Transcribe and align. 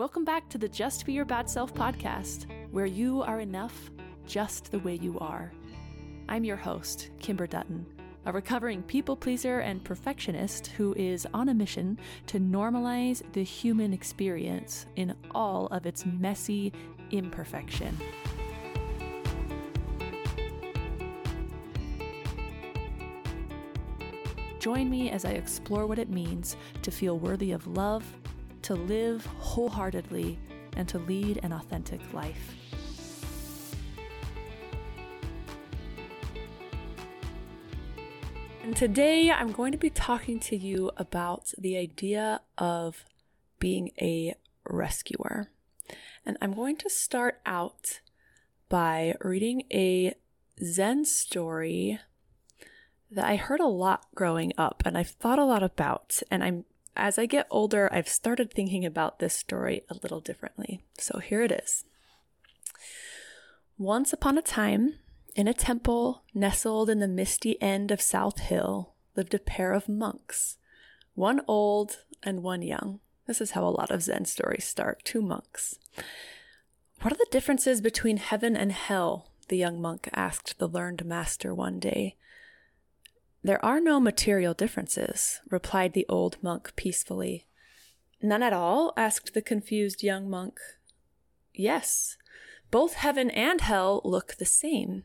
Welcome 0.00 0.24
back 0.24 0.48
to 0.48 0.56
the 0.56 0.66
Just 0.66 1.04
Be 1.04 1.12
Your 1.12 1.26
Bad 1.26 1.50
Self 1.50 1.74
podcast, 1.74 2.46
where 2.70 2.86
you 2.86 3.20
are 3.20 3.38
enough 3.38 3.90
just 4.26 4.72
the 4.72 4.78
way 4.78 4.94
you 4.94 5.18
are. 5.18 5.52
I'm 6.26 6.42
your 6.42 6.56
host, 6.56 7.10
Kimber 7.18 7.46
Dutton, 7.46 7.84
a 8.24 8.32
recovering 8.32 8.82
people 8.82 9.14
pleaser 9.14 9.58
and 9.58 9.84
perfectionist 9.84 10.68
who 10.68 10.94
is 10.94 11.26
on 11.34 11.50
a 11.50 11.54
mission 11.54 11.98
to 12.28 12.40
normalize 12.40 13.22
the 13.34 13.44
human 13.44 13.92
experience 13.92 14.86
in 14.96 15.14
all 15.32 15.66
of 15.66 15.84
its 15.84 16.06
messy 16.06 16.72
imperfection. 17.10 17.94
Join 24.60 24.88
me 24.88 25.10
as 25.10 25.26
I 25.26 25.32
explore 25.32 25.86
what 25.86 25.98
it 25.98 26.08
means 26.08 26.56
to 26.80 26.90
feel 26.90 27.18
worthy 27.18 27.52
of 27.52 27.66
love, 27.66 28.04
to 28.70 28.76
live 28.76 29.26
wholeheartedly, 29.26 30.38
and 30.76 30.88
to 30.88 31.00
lead 31.00 31.40
an 31.42 31.52
authentic 31.52 32.00
life. 32.12 32.54
And 38.62 38.76
today 38.76 39.28
I'm 39.28 39.50
going 39.50 39.72
to 39.72 39.78
be 39.78 39.90
talking 39.90 40.38
to 40.38 40.56
you 40.56 40.92
about 40.96 41.52
the 41.58 41.76
idea 41.76 42.42
of 42.58 43.04
being 43.58 43.90
a 44.00 44.36
rescuer. 44.68 45.50
And 46.24 46.38
I'm 46.40 46.52
going 46.52 46.76
to 46.76 46.88
start 46.88 47.40
out 47.44 47.98
by 48.68 49.16
reading 49.20 49.64
a 49.72 50.14
Zen 50.62 51.06
story 51.06 51.98
that 53.10 53.24
I 53.24 53.34
heard 53.34 53.58
a 53.58 53.66
lot 53.66 54.06
growing 54.14 54.52
up 54.56 54.84
and 54.86 54.96
I've 54.96 55.10
thought 55.10 55.40
a 55.40 55.44
lot 55.44 55.64
about. 55.64 56.22
And 56.30 56.44
I'm, 56.44 56.66
as 56.96 57.18
I 57.18 57.26
get 57.26 57.46
older, 57.50 57.88
I've 57.92 58.08
started 58.08 58.52
thinking 58.52 58.84
about 58.84 59.18
this 59.18 59.34
story 59.34 59.82
a 59.88 59.94
little 60.02 60.20
differently. 60.20 60.82
So 60.98 61.18
here 61.18 61.42
it 61.42 61.52
is. 61.52 61.84
Once 63.78 64.12
upon 64.12 64.36
a 64.36 64.42
time, 64.42 64.96
in 65.34 65.48
a 65.48 65.54
temple 65.54 66.22
nestled 66.34 66.90
in 66.90 66.98
the 66.98 67.08
misty 67.08 67.60
end 67.62 67.90
of 67.90 68.02
South 68.02 68.40
Hill, 68.40 68.94
lived 69.16 69.34
a 69.34 69.38
pair 69.38 69.72
of 69.72 69.88
monks, 69.88 70.58
one 71.14 71.40
old 71.46 72.04
and 72.22 72.42
one 72.42 72.62
young. 72.62 73.00
This 73.26 73.40
is 73.40 73.52
how 73.52 73.64
a 73.64 73.70
lot 73.70 73.90
of 73.90 74.02
Zen 74.02 74.24
stories 74.24 74.64
start 74.64 75.04
two 75.04 75.22
monks. 75.22 75.78
What 77.00 77.12
are 77.12 77.16
the 77.16 77.26
differences 77.30 77.80
between 77.80 78.18
heaven 78.18 78.56
and 78.56 78.72
hell? 78.72 79.30
The 79.48 79.56
young 79.56 79.80
monk 79.80 80.08
asked 80.12 80.58
the 80.58 80.68
learned 80.68 81.04
master 81.04 81.54
one 81.54 81.78
day. 81.78 82.16
There 83.42 83.64
are 83.64 83.80
no 83.80 84.00
material 84.00 84.52
differences, 84.52 85.40
replied 85.48 85.94
the 85.94 86.06
old 86.08 86.36
monk 86.42 86.72
peacefully. 86.76 87.46
None 88.22 88.42
at 88.42 88.52
all? 88.52 88.92
asked 88.96 89.32
the 89.32 89.40
confused 89.40 90.02
young 90.02 90.28
monk. 90.28 90.60
Yes. 91.54 92.18
Both 92.70 92.94
heaven 92.94 93.30
and 93.30 93.62
hell 93.62 94.02
look 94.04 94.34
the 94.34 94.44
same. 94.44 95.04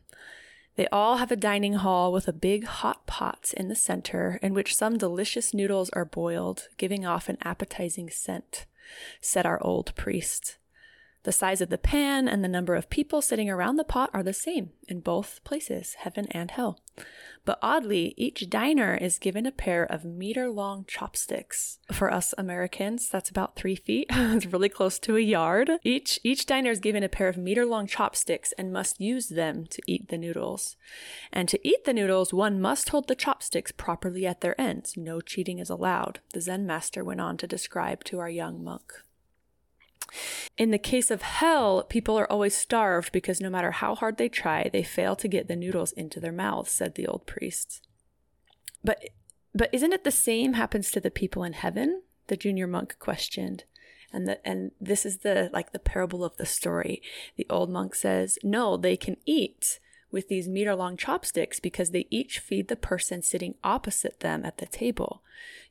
They 0.76 0.86
all 0.88 1.16
have 1.16 1.32
a 1.32 1.36
dining 1.36 1.74
hall 1.74 2.12
with 2.12 2.28
a 2.28 2.32
big 2.34 2.64
hot 2.64 3.06
pot 3.06 3.54
in 3.56 3.68
the 3.68 3.74
center 3.74 4.38
in 4.42 4.52
which 4.52 4.76
some 4.76 4.98
delicious 4.98 5.54
noodles 5.54 5.88
are 5.90 6.04
boiled, 6.04 6.68
giving 6.76 7.06
off 7.06 7.30
an 7.30 7.38
appetizing 7.42 8.10
scent, 8.10 8.66
said 9.22 9.46
our 9.46 9.62
old 9.62 9.94
priest. 9.96 10.58
The 11.26 11.32
size 11.32 11.60
of 11.60 11.70
the 11.70 11.76
pan 11.76 12.28
and 12.28 12.44
the 12.44 12.48
number 12.48 12.76
of 12.76 12.88
people 12.88 13.20
sitting 13.20 13.50
around 13.50 13.74
the 13.74 13.82
pot 13.82 14.10
are 14.14 14.22
the 14.22 14.32
same 14.32 14.70
in 14.86 15.00
both 15.00 15.42
places, 15.42 15.94
heaven 15.94 16.28
and 16.30 16.52
hell. 16.52 16.78
But 17.44 17.58
oddly, 17.60 18.14
each 18.16 18.48
diner 18.48 18.94
is 18.94 19.18
given 19.18 19.44
a 19.44 19.50
pair 19.50 19.82
of 19.82 20.04
meter 20.04 20.48
long 20.48 20.84
chopsticks. 20.86 21.80
For 21.90 22.12
us 22.12 22.32
Americans, 22.38 23.08
that's 23.08 23.28
about 23.28 23.56
three 23.56 23.74
feet. 23.74 24.06
it's 24.12 24.46
really 24.46 24.68
close 24.68 25.00
to 25.00 25.16
a 25.16 25.20
yard. 25.20 25.68
Each, 25.82 26.20
each 26.22 26.46
diner 26.46 26.70
is 26.70 26.78
given 26.78 27.02
a 27.02 27.08
pair 27.08 27.26
of 27.26 27.36
meter 27.36 27.66
long 27.66 27.88
chopsticks 27.88 28.52
and 28.56 28.72
must 28.72 29.00
use 29.00 29.28
them 29.28 29.66
to 29.70 29.82
eat 29.88 30.10
the 30.10 30.18
noodles. 30.18 30.76
And 31.32 31.48
to 31.48 31.68
eat 31.68 31.86
the 31.86 31.92
noodles, 31.92 32.32
one 32.32 32.60
must 32.60 32.90
hold 32.90 33.08
the 33.08 33.16
chopsticks 33.16 33.72
properly 33.72 34.28
at 34.28 34.42
their 34.42 34.60
ends. 34.60 34.96
No 34.96 35.20
cheating 35.20 35.58
is 35.58 35.70
allowed, 35.70 36.20
the 36.32 36.40
Zen 36.40 36.66
master 36.66 37.02
went 37.02 37.20
on 37.20 37.36
to 37.38 37.48
describe 37.48 38.04
to 38.04 38.20
our 38.20 38.30
young 38.30 38.62
monk. 38.62 38.92
In 40.58 40.70
the 40.70 40.78
case 40.78 41.10
of 41.10 41.20
hell, 41.20 41.82
people 41.82 42.18
are 42.18 42.30
always 42.30 42.56
starved 42.56 43.12
because 43.12 43.40
no 43.40 43.50
matter 43.50 43.72
how 43.72 43.94
hard 43.94 44.16
they 44.16 44.28
try, 44.28 44.70
they 44.72 44.82
fail 44.82 45.14
to 45.16 45.28
get 45.28 45.48
the 45.48 45.56
noodles 45.56 45.92
into 45.92 46.18
their 46.18 46.32
mouths, 46.32 46.70
said 46.70 46.94
the 46.94 47.06
old 47.06 47.26
priest. 47.26 47.86
But 48.82 49.10
but 49.54 49.70
isn't 49.72 49.92
it 49.92 50.04
the 50.04 50.10
same 50.10 50.54
happens 50.54 50.90
to 50.90 51.00
the 51.00 51.10
people 51.10 51.42
in 51.42 51.54
heaven? 51.54 52.02
The 52.26 52.36
junior 52.36 52.66
monk 52.66 52.96
questioned. 52.98 53.64
And 54.12 54.28
the, 54.28 54.46
and 54.46 54.70
this 54.80 55.04
is 55.04 55.18
the 55.18 55.50
like 55.52 55.72
the 55.72 55.78
parable 55.78 56.24
of 56.24 56.36
the 56.36 56.46
story. 56.46 57.02
The 57.36 57.46
old 57.50 57.68
monk 57.68 57.94
says, 57.94 58.38
"No, 58.42 58.76
they 58.76 58.96
can 58.96 59.18
eat 59.26 59.78
with 60.10 60.28
these 60.28 60.48
meter 60.48 60.74
long 60.74 60.96
chopsticks 60.96 61.60
because 61.60 61.90
they 61.90 62.06
each 62.08 62.38
feed 62.38 62.68
the 62.68 62.76
person 62.76 63.20
sitting 63.20 63.56
opposite 63.62 64.20
them 64.20 64.44
at 64.44 64.58
the 64.58 64.66
table. 64.66 65.22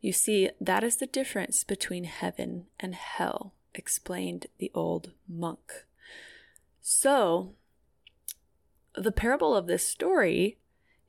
You 0.01 0.11
see, 0.11 0.49
that 0.61 0.83
is 0.83 0.97
the 0.97 1.07
difference 1.07 1.63
between 1.63 2.03
heaven 2.03 2.65
and 2.79 2.93
hell 2.93 3.53
explained 3.77 4.47
the 4.57 4.71
old 4.73 5.11
monk. 5.27 5.85
So, 6.81 7.53
the 8.95 9.11
parable 9.11 9.55
of 9.55 9.67
this 9.67 9.87
story 9.87 10.57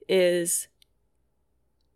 is 0.08 0.68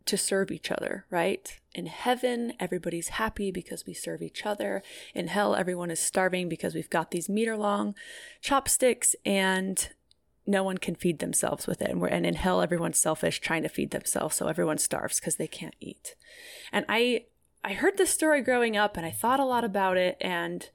to 0.06 0.16
serve 0.16 0.50
each 0.50 0.70
other, 0.70 1.04
right? 1.10 1.58
In 1.74 1.86
heaven, 1.86 2.54
everybody's 2.58 3.08
happy 3.08 3.50
because 3.50 3.86
we 3.86 3.94
serve 3.94 4.22
each 4.22 4.44
other. 4.44 4.82
In 5.14 5.28
hell, 5.28 5.54
everyone 5.54 5.90
is 5.90 6.00
starving 6.00 6.48
because 6.48 6.74
we've 6.74 6.90
got 6.90 7.10
these 7.10 7.28
meter 7.28 7.56
long 7.56 7.94
chopsticks 8.40 9.14
and 9.24 9.88
no 10.46 10.64
one 10.64 10.78
can 10.78 10.94
feed 10.94 11.20
themselves 11.20 11.66
with 11.66 11.80
it. 11.80 11.90
And, 11.90 12.02
and 12.02 12.26
in 12.26 12.34
hell, 12.34 12.60
everyone's 12.60 12.98
selfish 12.98 13.40
trying 13.40 13.62
to 13.62 13.68
feed 13.68 13.92
themselves. 13.92 14.36
So 14.36 14.48
everyone 14.48 14.78
starves 14.78 15.20
because 15.20 15.36
they 15.36 15.46
can't 15.46 15.76
eat. 15.80 16.16
And 16.72 16.84
I 16.88 17.26
I 17.62 17.74
heard 17.74 17.96
this 17.98 18.10
story 18.10 18.42
growing 18.42 18.76
up 18.76 18.96
and 18.96 19.04
I 19.04 19.10
thought 19.10 19.40
a 19.40 19.44
lot 19.44 19.64
about 19.64 19.96
it. 19.96 20.16
And 20.20 20.68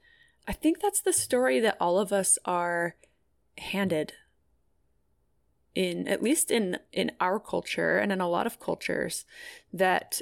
I 0.46 0.52
think 0.52 0.80
that's 0.80 1.00
the 1.00 1.12
story 1.12 1.60
that 1.60 1.76
all 1.80 1.98
of 1.98 2.12
us 2.12 2.38
are 2.44 2.96
handed 3.58 4.12
in 5.74 6.08
at 6.08 6.22
least 6.22 6.50
in 6.50 6.78
in 6.92 7.12
our 7.20 7.38
culture 7.38 7.98
and 7.98 8.10
in 8.10 8.20
a 8.20 8.28
lot 8.28 8.46
of 8.46 8.58
cultures 8.58 9.24
that 9.72 10.20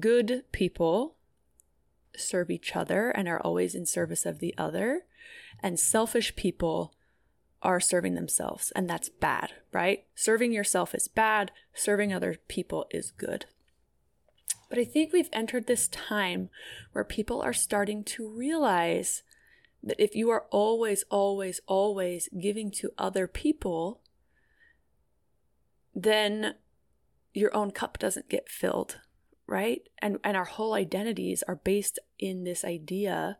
good 0.00 0.42
people 0.52 1.16
serve 2.16 2.50
each 2.50 2.74
other 2.74 3.10
and 3.10 3.28
are 3.28 3.40
always 3.40 3.74
in 3.74 3.84
service 3.84 4.24
of 4.24 4.38
the 4.38 4.54
other 4.56 5.02
and 5.60 5.78
selfish 5.78 6.34
people 6.34 6.94
are 7.62 7.80
serving 7.80 8.14
themselves 8.14 8.72
and 8.72 8.88
that's 8.88 9.08
bad 9.08 9.52
right 9.72 10.04
serving 10.14 10.52
yourself 10.52 10.94
is 10.94 11.08
bad 11.08 11.50
serving 11.74 12.12
other 12.12 12.36
people 12.48 12.86
is 12.90 13.10
good 13.10 13.46
but 14.74 14.80
I 14.80 14.86
think 14.86 15.12
we've 15.12 15.28
entered 15.32 15.68
this 15.68 15.86
time 15.86 16.50
where 16.90 17.04
people 17.04 17.40
are 17.40 17.52
starting 17.52 18.02
to 18.06 18.28
realize 18.28 19.22
that 19.84 20.02
if 20.02 20.16
you 20.16 20.30
are 20.30 20.46
always, 20.50 21.04
always, 21.12 21.60
always 21.68 22.28
giving 22.40 22.72
to 22.72 22.90
other 22.98 23.28
people, 23.28 24.00
then 25.94 26.56
your 27.32 27.54
own 27.54 27.70
cup 27.70 28.00
doesn't 28.00 28.28
get 28.28 28.48
filled, 28.48 28.98
right? 29.46 29.82
And 30.02 30.18
and 30.24 30.36
our 30.36 30.44
whole 30.44 30.74
identities 30.74 31.44
are 31.46 31.54
based 31.54 32.00
in 32.18 32.42
this 32.42 32.64
idea 32.64 33.38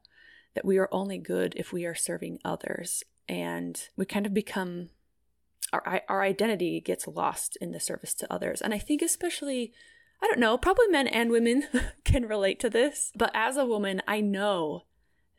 that 0.55 0.65
we 0.65 0.79
are 0.79 0.89
only 0.93 1.19
good 1.19 1.55
if 1.57 1.73
we 1.73 1.85
are 1.85 1.97
serving 1.97 2.39
others. 2.45 3.03
And 3.29 3.89
we 3.97 4.07
kind 4.07 4.25
of 4.25 4.33
become 4.33 4.91
our 5.73 6.01
our 6.09 6.23
identity 6.23 6.81
gets 6.81 7.09
lost 7.09 7.59
in 7.61 7.73
the 7.73 7.81
service 7.81 8.15
to 8.15 8.33
others. 8.33 8.63
And 8.63 8.73
I 8.73 8.79
think 8.79 9.03
especially 9.03 9.73
I 10.25 10.27
don't 10.27 10.41
know, 10.41 10.57
probably 10.57 10.89
men 10.89 11.07
and 11.07 11.31
women 11.31 11.65
can 12.05 12.27
relate 12.27 12.59
to 12.61 12.71
this. 12.71 13.13
But 13.15 13.31
as 13.35 13.59
a 13.59 13.67
woman, 13.67 14.01
I 14.09 14.23
know 14.23 14.85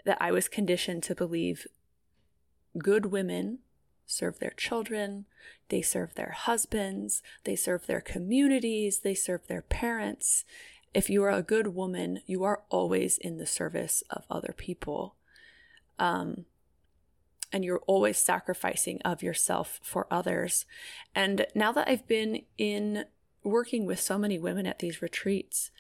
that 0.06 0.20
I 0.22 0.32
was 0.32 0.48
conditioned 0.48 1.02
to 1.04 1.16
believe 1.16 1.66
good 2.78 3.08
women 3.08 3.60
serve 4.06 4.38
their 4.38 4.54
children, 4.56 5.26
they 5.70 5.82
serve 5.82 6.14
their 6.14 6.36
husbands, 6.38 7.24
they 7.46 7.56
serve 7.56 7.88
their 7.88 8.00
communities, 8.00 9.00
they 9.00 9.16
serve 9.16 9.48
their 9.48 9.64
parents. 9.64 10.46
If 10.94 11.10
you 11.10 11.24
are 11.24 11.32
a 11.32 11.42
good 11.42 11.74
woman, 11.74 12.22
you 12.28 12.44
are 12.44 12.62
always 12.70 13.18
in 13.18 13.38
the 13.38 13.48
service 13.48 14.04
of 14.12 14.26
other 14.30 14.54
people. 14.56 15.16
Um, 15.98 16.46
and 17.52 17.66
you're 17.66 17.82
always 17.88 18.20
sacrificing 18.20 19.02
of 19.04 19.24
yourself 19.24 19.80
for 19.82 20.06
others. 20.12 20.68
And 21.16 21.48
now 21.56 21.72
that 21.72 21.88
I've 21.88 22.08
been 22.08 22.44
in 22.60 23.06
working 23.46 23.86
with 23.86 24.00
so 24.00 24.18
many 24.18 24.38
women 24.38 24.66
at 24.66 24.80
these 24.80 25.02
retreats, 25.02 25.72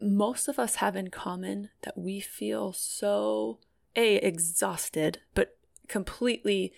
most 0.00 0.48
of 0.48 0.58
us 0.58 0.76
have 0.76 0.96
in 0.96 1.10
common 1.10 1.70
that 1.82 1.98
we 1.98 2.20
feel 2.20 2.72
so 2.72 3.58
a 3.96 4.16
exhausted, 4.16 5.20
but 5.34 5.56
completely 5.88 6.72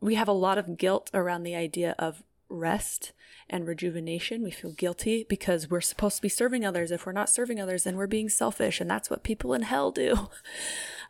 we 0.00 0.14
have 0.14 0.28
a 0.28 0.32
lot 0.32 0.58
of 0.58 0.78
guilt 0.78 1.10
around 1.12 1.42
the 1.42 1.54
idea 1.54 1.94
of 1.98 2.22
rest 2.48 3.12
and 3.48 3.66
rejuvenation. 3.66 4.42
We 4.42 4.50
feel 4.50 4.72
guilty 4.72 5.26
because 5.28 5.70
we're 5.70 5.80
supposed 5.80 6.16
to 6.16 6.22
be 6.22 6.28
serving 6.28 6.64
others. 6.64 6.90
If 6.90 7.06
we're 7.06 7.12
not 7.12 7.28
serving 7.28 7.60
others, 7.60 7.84
then 7.84 7.96
we're 7.96 8.06
being 8.06 8.28
selfish. 8.28 8.80
And 8.80 8.90
that's 8.90 9.10
what 9.10 9.22
people 9.22 9.54
in 9.54 9.62
hell 9.62 9.90
do. 9.90 10.28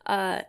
Uh, 0.06 0.42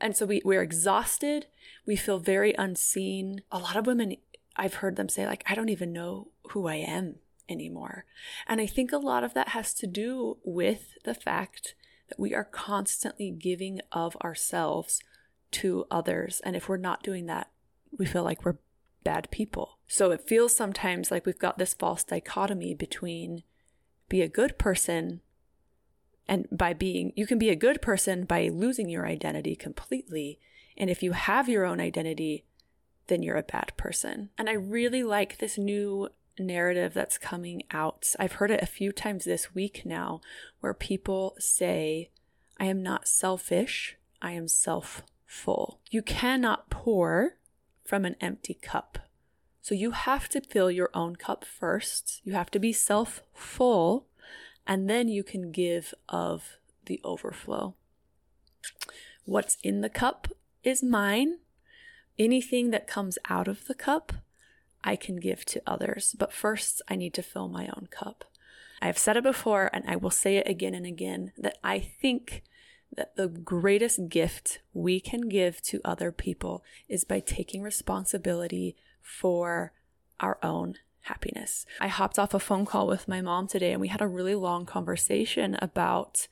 and 0.00 0.16
so 0.16 0.24
we, 0.24 0.40
we're 0.46 0.62
exhausted. 0.62 1.46
We 1.86 1.94
feel 1.94 2.18
very 2.18 2.54
unseen. 2.58 3.42
A 3.52 3.58
lot 3.58 3.76
of 3.76 3.86
women, 3.86 4.16
I've 4.56 4.74
heard 4.74 4.96
them 4.96 5.08
say, 5.08 5.26
like, 5.26 5.44
I 5.46 5.54
don't 5.54 5.68
even 5.68 5.92
know 5.92 6.28
who 6.50 6.66
I 6.66 6.76
am 6.76 7.16
anymore. 7.48 8.04
And 8.46 8.60
I 8.60 8.66
think 8.66 8.92
a 8.92 8.98
lot 8.98 9.24
of 9.24 9.34
that 9.34 9.48
has 9.48 9.74
to 9.74 9.86
do 9.86 10.38
with 10.44 10.94
the 11.04 11.14
fact 11.14 11.74
that 12.08 12.18
we 12.18 12.34
are 12.34 12.44
constantly 12.44 13.30
giving 13.30 13.80
of 13.92 14.16
ourselves 14.16 15.00
to 15.52 15.86
others. 15.90 16.40
And 16.44 16.56
if 16.56 16.68
we're 16.68 16.76
not 16.76 17.02
doing 17.02 17.26
that, 17.26 17.50
we 17.96 18.06
feel 18.06 18.24
like 18.24 18.44
we're 18.44 18.58
bad 19.02 19.30
people. 19.30 19.78
So 19.86 20.10
it 20.10 20.26
feels 20.26 20.56
sometimes 20.56 21.10
like 21.10 21.26
we've 21.26 21.38
got 21.38 21.58
this 21.58 21.74
false 21.74 22.02
dichotomy 22.02 22.74
between 22.74 23.42
be 24.08 24.22
a 24.22 24.28
good 24.28 24.58
person 24.58 25.20
and 26.26 26.46
by 26.50 26.72
being, 26.72 27.12
you 27.16 27.26
can 27.26 27.38
be 27.38 27.50
a 27.50 27.56
good 27.56 27.82
person 27.82 28.24
by 28.24 28.48
losing 28.48 28.88
your 28.88 29.06
identity 29.06 29.54
completely. 29.54 30.38
And 30.76 30.88
if 30.88 31.02
you 31.02 31.12
have 31.12 31.48
your 31.48 31.64
own 31.64 31.80
identity, 31.80 32.44
then 33.06 33.22
you're 33.22 33.36
a 33.36 33.42
bad 33.42 33.72
person. 33.76 34.30
And 34.38 34.48
I 34.48 34.54
really 34.54 35.02
like 35.02 35.38
this 35.38 35.58
new 35.58 36.08
narrative 36.38 36.94
that's 36.94 37.18
coming 37.18 37.62
out. 37.70 38.14
I've 38.18 38.34
heard 38.34 38.50
it 38.50 38.62
a 38.62 38.66
few 38.66 38.92
times 38.92 39.24
this 39.24 39.54
week 39.54 39.82
now 39.84 40.20
where 40.60 40.74
people 40.74 41.36
say, 41.38 42.10
I 42.58 42.66
am 42.66 42.82
not 42.82 43.08
selfish, 43.08 43.96
I 44.22 44.32
am 44.32 44.48
self 44.48 45.02
full. 45.26 45.80
You 45.90 46.02
cannot 46.02 46.70
pour 46.70 47.36
from 47.84 48.04
an 48.04 48.16
empty 48.20 48.54
cup. 48.54 48.98
So 49.60 49.74
you 49.74 49.92
have 49.92 50.28
to 50.30 50.40
fill 50.40 50.70
your 50.70 50.90
own 50.94 51.16
cup 51.16 51.44
first. 51.44 52.20
You 52.24 52.34
have 52.34 52.50
to 52.52 52.58
be 52.58 52.72
self 52.72 53.22
full, 53.32 54.06
and 54.66 54.88
then 54.88 55.08
you 55.08 55.22
can 55.22 55.52
give 55.52 55.94
of 56.08 56.58
the 56.86 57.00
overflow. 57.02 57.74
What's 59.24 59.56
in 59.62 59.80
the 59.80 59.88
cup 59.88 60.28
is 60.62 60.82
mine. 60.82 61.38
Anything 62.18 62.70
that 62.70 62.86
comes 62.86 63.18
out 63.28 63.48
of 63.48 63.66
the 63.66 63.74
cup, 63.74 64.12
I 64.82 64.96
can 64.96 65.16
give 65.16 65.44
to 65.46 65.62
others. 65.66 66.14
But 66.18 66.32
first, 66.32 66.82
I 66.88 66.96
need 66.96 67.14
to 67.14 67.22
fill 67.22 67.48
my 67.48 67.66
own 67.68 67.88
cup. 67.90 68.24
I've 68.80 68.98
said 68.98 69.16
it 69.16 69.24
before, 69.24 69.70
and 69.72 69.84
I 69.88 69.96
will 69.96 70.10
say 70.10 70.36
it 70.36 70.48
again 70.48 70.74
and 70.74 70.86
again 70.86 71.32
that 71.38 71.58
I 71.64 71.78
think 71.78 72.42
that 72.96 73.16
the 73.16 73.28
greatest 73.28 74.08
gift 74.08 74.60
we 74.72 75.00
can 75.00 75.28
give 75.28 75.60
to 75.62 75.80
other 75.84 76.12
people 76.12 76.62
is 76.88 77.04
by 77.04 77.20
taking 77.20 77.62
responsibility 77.62 78.76
for 79.00 79.72
our 80.20 80.38
own 80.42 80.76
happiness. 81.02 81.66
I 81.80 81.88
hopped 81.88 82.18
off 82.18 82.34
a 82.34 82.38
phone 82.38 82.64
call 82.64 82.86
with 82.86 83.08
my 83.08 83.20
mom 83.20 83.46
today 83.46 83.72
and 83.72 83.80
we 83.80 83.88
had 83.88 84.00
a 84.00 84.06
really 84.06 84.34
long 84.34 84.64
conversation 84.64 85.56
about 85.60 86.28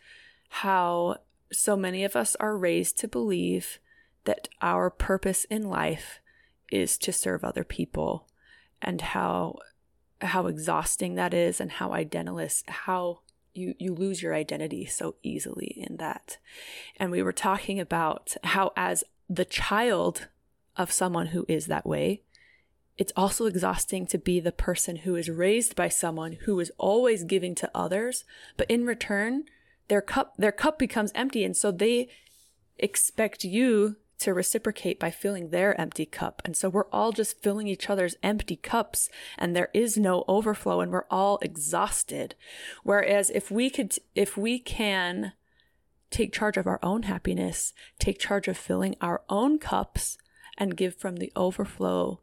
how 0.49 1.19
so 1.53 1.77
many 1.77 2.05
of 2.05 2.17
us 2.17 2.37
are 2.37 2.57
raised 2.57 2.99
to 2.99 3.09
believe 3.09 3.79
that 4.25 4.49
our 4.61 4.91
purpose 4.91 5.45
in 5.45 5.69
life 5.69 6.21
is 6.71 6.97
to 6.99 7.13
serve 7.13 7.45
other 7.45 7.65
people 7.65 8.27
and 8.81 9.01
how 9.01 9.59
how 10.21 10.47
exhausting 10.47 11.17
that 11.17 11.35
is 11.35 11.61
and 11.61 11.73
how 11.73 11.91
identiless 11.91 12.63
how 12.69 13.21
you 13.55 13.75
you 13.79 13.95
lose 13.95 14.23
your 14.23 14.35
identity 14.35 14.87
so 14.87 15.17
easily 15.23 15.85
in 15.89 15.97
that. 15.99 16.39
And 16.97 17.11
we 17.11 17.23
were 17.23 17.33
talking 17.33 17.81
about 17.81 18.35
how 18.45 18.73
as 18.77 19.05
the 19.29 19.45
child 19.45 20.29
of 20.77 20.93
someone 20.93 21.29
who 21.29 21.45
is 21.49 21.67
that 21.67 21.87
way, 21.87 22.23
it's 22.97 23.13
also 23.17 23.47
exhausting 23.47 24.07
to 24.07 24.19
be 24.19 24.41
the 24.41 24.53
person 24.53 24.97
who 24.97 25.17
is 25.17 25.29
raised 25.29 25.77
by 25.77 25.89
someone 25.89 26.39
who 26.45 26.59
is 26.61 26.73
always 26.79 27.25
giving 27.25 27.55
to 27.57 27.71
others, 27.75 28.25
but 28.57 28.71
in 28.71 28.87
return, 28.87 29.45
their 29.89 30.01
cup 30.01 30.35
their 30.39 30.53
cup 30.53 30.79
becomes 30.79 31.13
empty 31.15 31.45
and 31.45 31.57
so 31.57 31.71
they 31.71 32.09
expect 32.79 33.45
you 33.45 33.97
to 34.23 34.33
reciprocate 34.33 35.01
by 35.01 35.11
filling 35.11 35.51
their 35.51 35.79
empty 35.81 36.07
cup. 36.07 36.41
And 36.45 36.57
so 36.57 36.69
we're 36.69 36.89
all 36.93 37.11
just 37.11 37.43
filling 37.43 37.67
each 37.67 37.91
other's 37.91 38.15
empty 38.23 38.55
cups 38.55 39.09
and 39.37 39.55
there 39.55 39.69
is 39.75 39.97
no 39.97 40.25
overflow 40.29 40.81
and 40.81 40.93
we're 40.93 41.07
all 41.11 41.39
exhausted. 41.43 42.37
Whereas 42.85 43.31
if 43.31 43.51
we 43.51 43.69
could, 43.69 43.97
if 44.15 44.37
we 44.37 44.61
can 44.61 45.33
take 46.11 46.33
charge 46.33 46.57
of 46.57 46.69
our 46.69 46.79
own 46.85 47.03
happiness, 47.03 47.73
take 47.99 48.21
charge 48.21 48.47
of 48.47 48.57
filling 48.57 48.95
our 49.01 49.23
own 49.29 49.59
cups 49.59 50.19
and 50.57 50.77
give 50.77 50.95
from 50.95 51.17
the 51.17 51.33
overflow, 51.35 52.21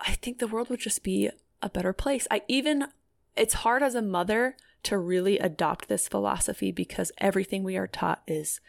I 0.00 0.14
think 0.14 0.38
the 0.38 0.48
world 0.48 0.68
would 0.68 0.80
just 0.80 1.04
be 1.04 1.30
a 1.62 1.68
better 1.68 1.92
place. 1.92 2.26
I 2.28 2.42
even, 2.48 2.88
it's 3.36 3.54
hard 3.54 3.84
as 3.84 3.94
a 3.94 4.02
mother 4.02 4.56
to 4.82 4.98
really 4.98 5.38
adopt 5.38 5.88
this 5.88 6.08
philosophy 6.08 6.72
because 6.72 7.12
everything 7.18 7.62
we 7.62 7.76
are 7.76 7.86
taught 7.86 8.22
is 8.26 8.60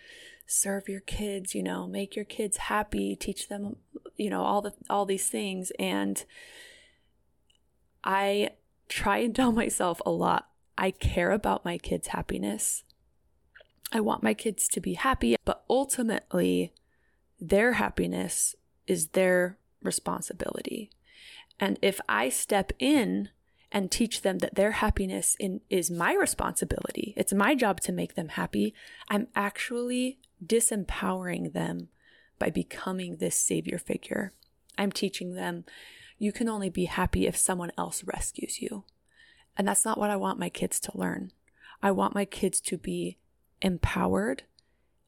serve 0.52 0.90
your 0.90 1.00
kids, 1.02 1.56
you 1.56 1.64
know, 1.64 1.88
make 1.88 2.16
your 2.16 2.26
kids 2.26 2.58
happy, 2.58 3.16
teach 3.16 3.48
them, 3.48 3.78
you 4.18 4.30
know, 4.30 4.44
all 4.44 4.62
the 4.62 4.74
all 4.90 5.06
these 5.06 5.30
things 5.30 5.72
and 5.80 6.26
I 8.04 8.52
try 8.90 9.20
and 9.20 9.36
tell 9.36 9.52
myself 9.64 10.02
a 10.06 10.12
lot. 10.12 10.48
I 10.78 10.92
care 10.92 11.32
about 11.32 11.66
my 11.66 11.78
kids' 11.78 12.08
happiness. 12.08 12.84
I 13.92 14.00
want 14.00 14.24
my 14.24 14.34
kids 14.34 14.68
to 14.70 14.80
be 14.80 14.94
happy, 14.94 15.36
but 15.44 15.64
ultimately 15.70 16.74
their 17.40 17.74
happiness 17.74 18.56
is 18.88 19.10
their 19.10 19.58
responsibility. 19.84 20.90
And 21.60 21.78
if 21.82 22.00
I 22.08 22.30
step 22.30 22.72
in 22.80 23.30
and 23.72 23.92
teach 23.92 24.22
them 24.22 24.40
that 24.40 24.56
their 24.56 24.72
happiness 24.72 25.36
in, 25.40 25.62
is 25.70 25.92
my 25.92 26.14
responsibility, 26.14 27.14
it's 27.18 27.34
my 27.34 27.54
job 27.54 27.80
to 27.82 27.92
make 27.92 28.16
them 28.16 28.30
happy, 28.30 28.74
I'm 29.10 29.28
actually 29.36 30.20
disempowering 30.46 31.54
them 31.54 31.90
by 32.40 32.50
becoming 32.50 33.18
this 33.18 33.36
savior 33.36 33.78
figure. 33.78 34.34
I'm 34.78 34.92
teaching 34.92 35.36
them 35.36 35.66
you 36.18 36.32
can 36.32 36.48
only 36.48 36.70
be 36.70 36.86
happy 36.86 37.26
if 37.26 37.36
someone 37.36 37.72
else 37.78 38.04
rescues 38.04 38.62
you. 38.62 38.84
And 39.58 39.68
that's 39.68 39.84
not 39.84 39.98
what 39.98 40.12
I 40.12 40.16
want 40.16 40.40
my 40.40 40.50
kids 40.50 40.80
to 40.82 40.98
learn. 40.98 41.32
I 41.82 41.90
want 41.92 42.14
my 42.14 42.26
kids 42.26 42.62
to 42.62 42.78
be 42.78 43.18
empowered 43.62 44.44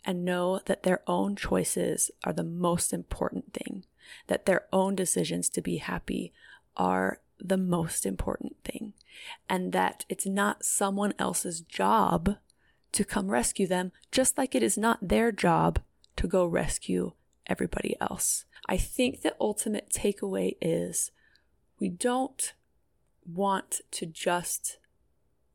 and 0.03 0.25
know 0.25 0.59
that 0.65 0.83
their 0.83 1.01
own 1.07 1.35
choices 1.35 2.09
are 2.23 2.33
the 2.33 2.43
most 2.43 2.93
important 2.93 3.53
thing, 3.53 3.85
that 4.27 4.45
their 4.45 4.65
own 4.73 4.95
decisions 4.95 5.49
to 5.49 5.61
be 5.61 5.77
happy 5.77 6.33
are 6.75 7.19
the 7.39 7.57
most 7.57 8.05
important 8.05 8.55
thing, 8.63 8.93
and 9.47 9.71
that 9.71 10.05
it's 10.09 10.25
not 10.25 10.65
someone 10.65 11.13
else's 11.19 11.61
job 11.61 12.37
to 12.93 13.03
come 13.03 13.29
rescue 13.29 13.67
them, 13.67 13.91
just 14.11 14.37
like 14.37 14.55
it 14.55 14.63
is 14.63 14.77
not 14.77 15.07
their 15.07 15.31
job 15.31 15.79
to 16.15 16.27
go 16.27 16.45
rescue 16.45 17.11
everybody 17.47 17.95
else. 17.99 18.45
I 18.67 18.77
think 18.77 19.21
the 19.21 19.35
ultimate 19.39 19.89
takeaway 19.89 20.55
is 20.61 21.11
we 21.79 21.89
don't 21.89 22.53
want 23.25 23.81
to 23.91 24.05
just 24.05 24.77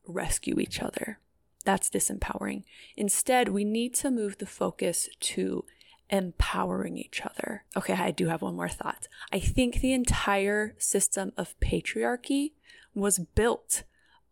rescue 0.06 0.58
each 0.58 0.82
other. 0.82 1.18
That's 1.64 1.90
disempowering. 1.90 2.64
Instead, 2.96 3.48
we 3.48 3.64
need 3.64 3.94
to 3.94 4.10
move 4.10 4.38
the 4.38 4.46
focus 4.46 5.08
to 5.20 5.64
empowering 6.10 6.96
each 6.96 7.20
other. 7.24 7.64
Okay, 7.76 7.92
I 7.92 8.10
do 8.10 8.28
have 8.28 8.42
one 8.42 8.56
more 8.56 8.68
thought. 8.68 9.08
I 9.32 9.38
think 9.38 9.80
the 9.80 9.92
entire 9.92 10.74
system 10.78 11.32
of 11.36 11.58
patriarchy 11.60 12.52
was 12.94 13.18
built 13.18 13.84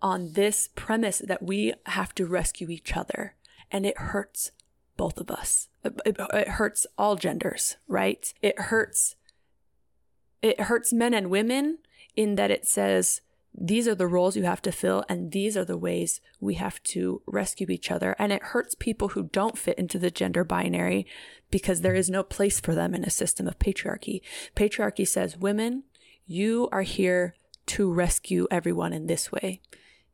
on 0.02 0.32
this 0.32 0.68
premise 0.74 1.18
that 1.18 1.42
we 1.42 1.74
have 1.86 2.14
to 2.14 2.26
rescue 2.26 2.70
each 2.70 2.96
other. 2.96 3.34
And 3.70 3.86
it 3.86 3.98
hurts 3.98 4.52
both 4.96 5.18
of 5.18 5.30
us. 5.30 5.68
It, 5.84 6.00
it, 6.04 6.16
it, 6.32 6.48
hurts 6.48 6.86
all 6.96 7.16
genders, 7.16 7.76
right? 7.88 8.32
It 8.42 8.58
hurts, 8.58 9.16
it 10.42 10.62
hurts 10.62 10.92
men 10.92 11.14
and 11.14 11.30
women 11.30 11.78
in 12.14 12.36
that 12.36 12.50
it 12.50 12.66
says, 12.66 13.20
these 13.58 13.88
are 13.88 13.94
the 13.94 14.06
roles 14.06 14.36
you 14.36 14.42
have 14.42 14.60
to 14.62 14.72
fill 14.72 15.02
and 15.08 15.32
these 15.32 15.56
are 15.56 15.64
the 15.64 15.78
ways 15.78 16.20
we 16.40 16.54
have 16.54 16.82
to 16.84 17.22
rescue 17.26 17.68
each 17.70 17.90
other. 17.90 18.14
And 18.18 18.32
it 18.32 18.42
hurts 18.42 18.74
people 18.74 19.08
who 19.08 19.24
don't 19.24 19.56
fit 19.56 19.78
into 19.78 19.98
the 19.98 20.10
gender 20.10 20.44
binary 20.44 21.06
because 21.50 21.80
there 21.80 21.94
is 21.94 22.10
no 22.10 22.22
place 22.22 22.60
for 22.60 22.74
them 22.74 22.94
in 22.94 23.04
a 23.04 23.10
system 23.10 23.48
of 23.48 23.58
patriarchy. 23.58 24.20
Patriarchy 24.54 25.08
says, 25.08 25.38
women, 25.38 25.84
you 26.26 26.68
are 26.70 26.82
here 26.82 27.34
to 27.66 27.90
rescue 27.90 28.46
everyone 28.50 28.92
in 28.92 29.06
this 29.06 29.32
way 29.32 29.60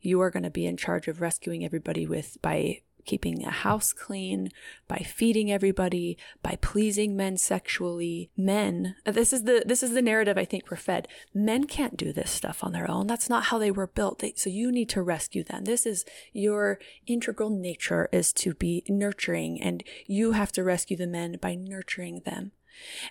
you 0.02 0.20
are 0.20 0.30
going 0.30 0.42
to 0.42 0.50
be 0.50 0.66
in 0.66 0.76
charge 0.76 1.08
of 1.08 1.20
rescuing 1.20 1.64
everybody 1.64 2.06
with 2.06 2.36
by 2.42 2.82
keeping 3.04 3.44
a 3.44 3.50
house 3.50 3.92
clean, 3.92 4.48
by 4.88 4.98
feeding 4.98 5.50
everybody, 5.50 6.16
by 6.42 6.56
pleasing 6.60 7.16
men 7.16 7.36
sexually. 7.36 8.30
Men, 8.36 8.96
this 9.04 9.32
is 9.32 9.44
the 9.44 9.62
this 9.66 9.82
is 9.82 9.92
the 9.92 10.02
narrative 10.02 10.38
I 10.38 10.44
think 10.44 10.70
we're 10.70 10.76
fed. 10.76 11.08
Men 11.34 11.64
can't 11.64 11.96
do 11.96 12.12
this 12.12 12.30
stuff 12.30 12.62
on 12.62 12.72
their 12.72 12.90
own. 12.90 13.06
That's 13.06 13.28
not 13.28 13.44
how 13.44 13.58
they 13.58 13.70
were 13.70 13.86
built. 13.86 14.20
They, 14.20 14.34
so 14.36 14.50
you 14.50 14.70
need 14.70 14.88
to 14.90 15.02
rescue 15.02 15.44
them. 15.44 15.64
This 15.64 15.86
is 15.86 16.04
your 16.32 16.78
integral 17.06 17.50
nature 17.50 18.08
is 18.12 18.32
to 18.34 18.54
be 18.54 18.84
nurturing 18.88 19.60
and 19.60 19.82
you 20.06 20.32
have 20.32 20.52
to 20.52 20.64
rescue 20.64 20.96
the 20.96 21.06
men 21.06 21.38
by 21.40 21.54
nurturing 21.54 22.22
them. 22.24 22.52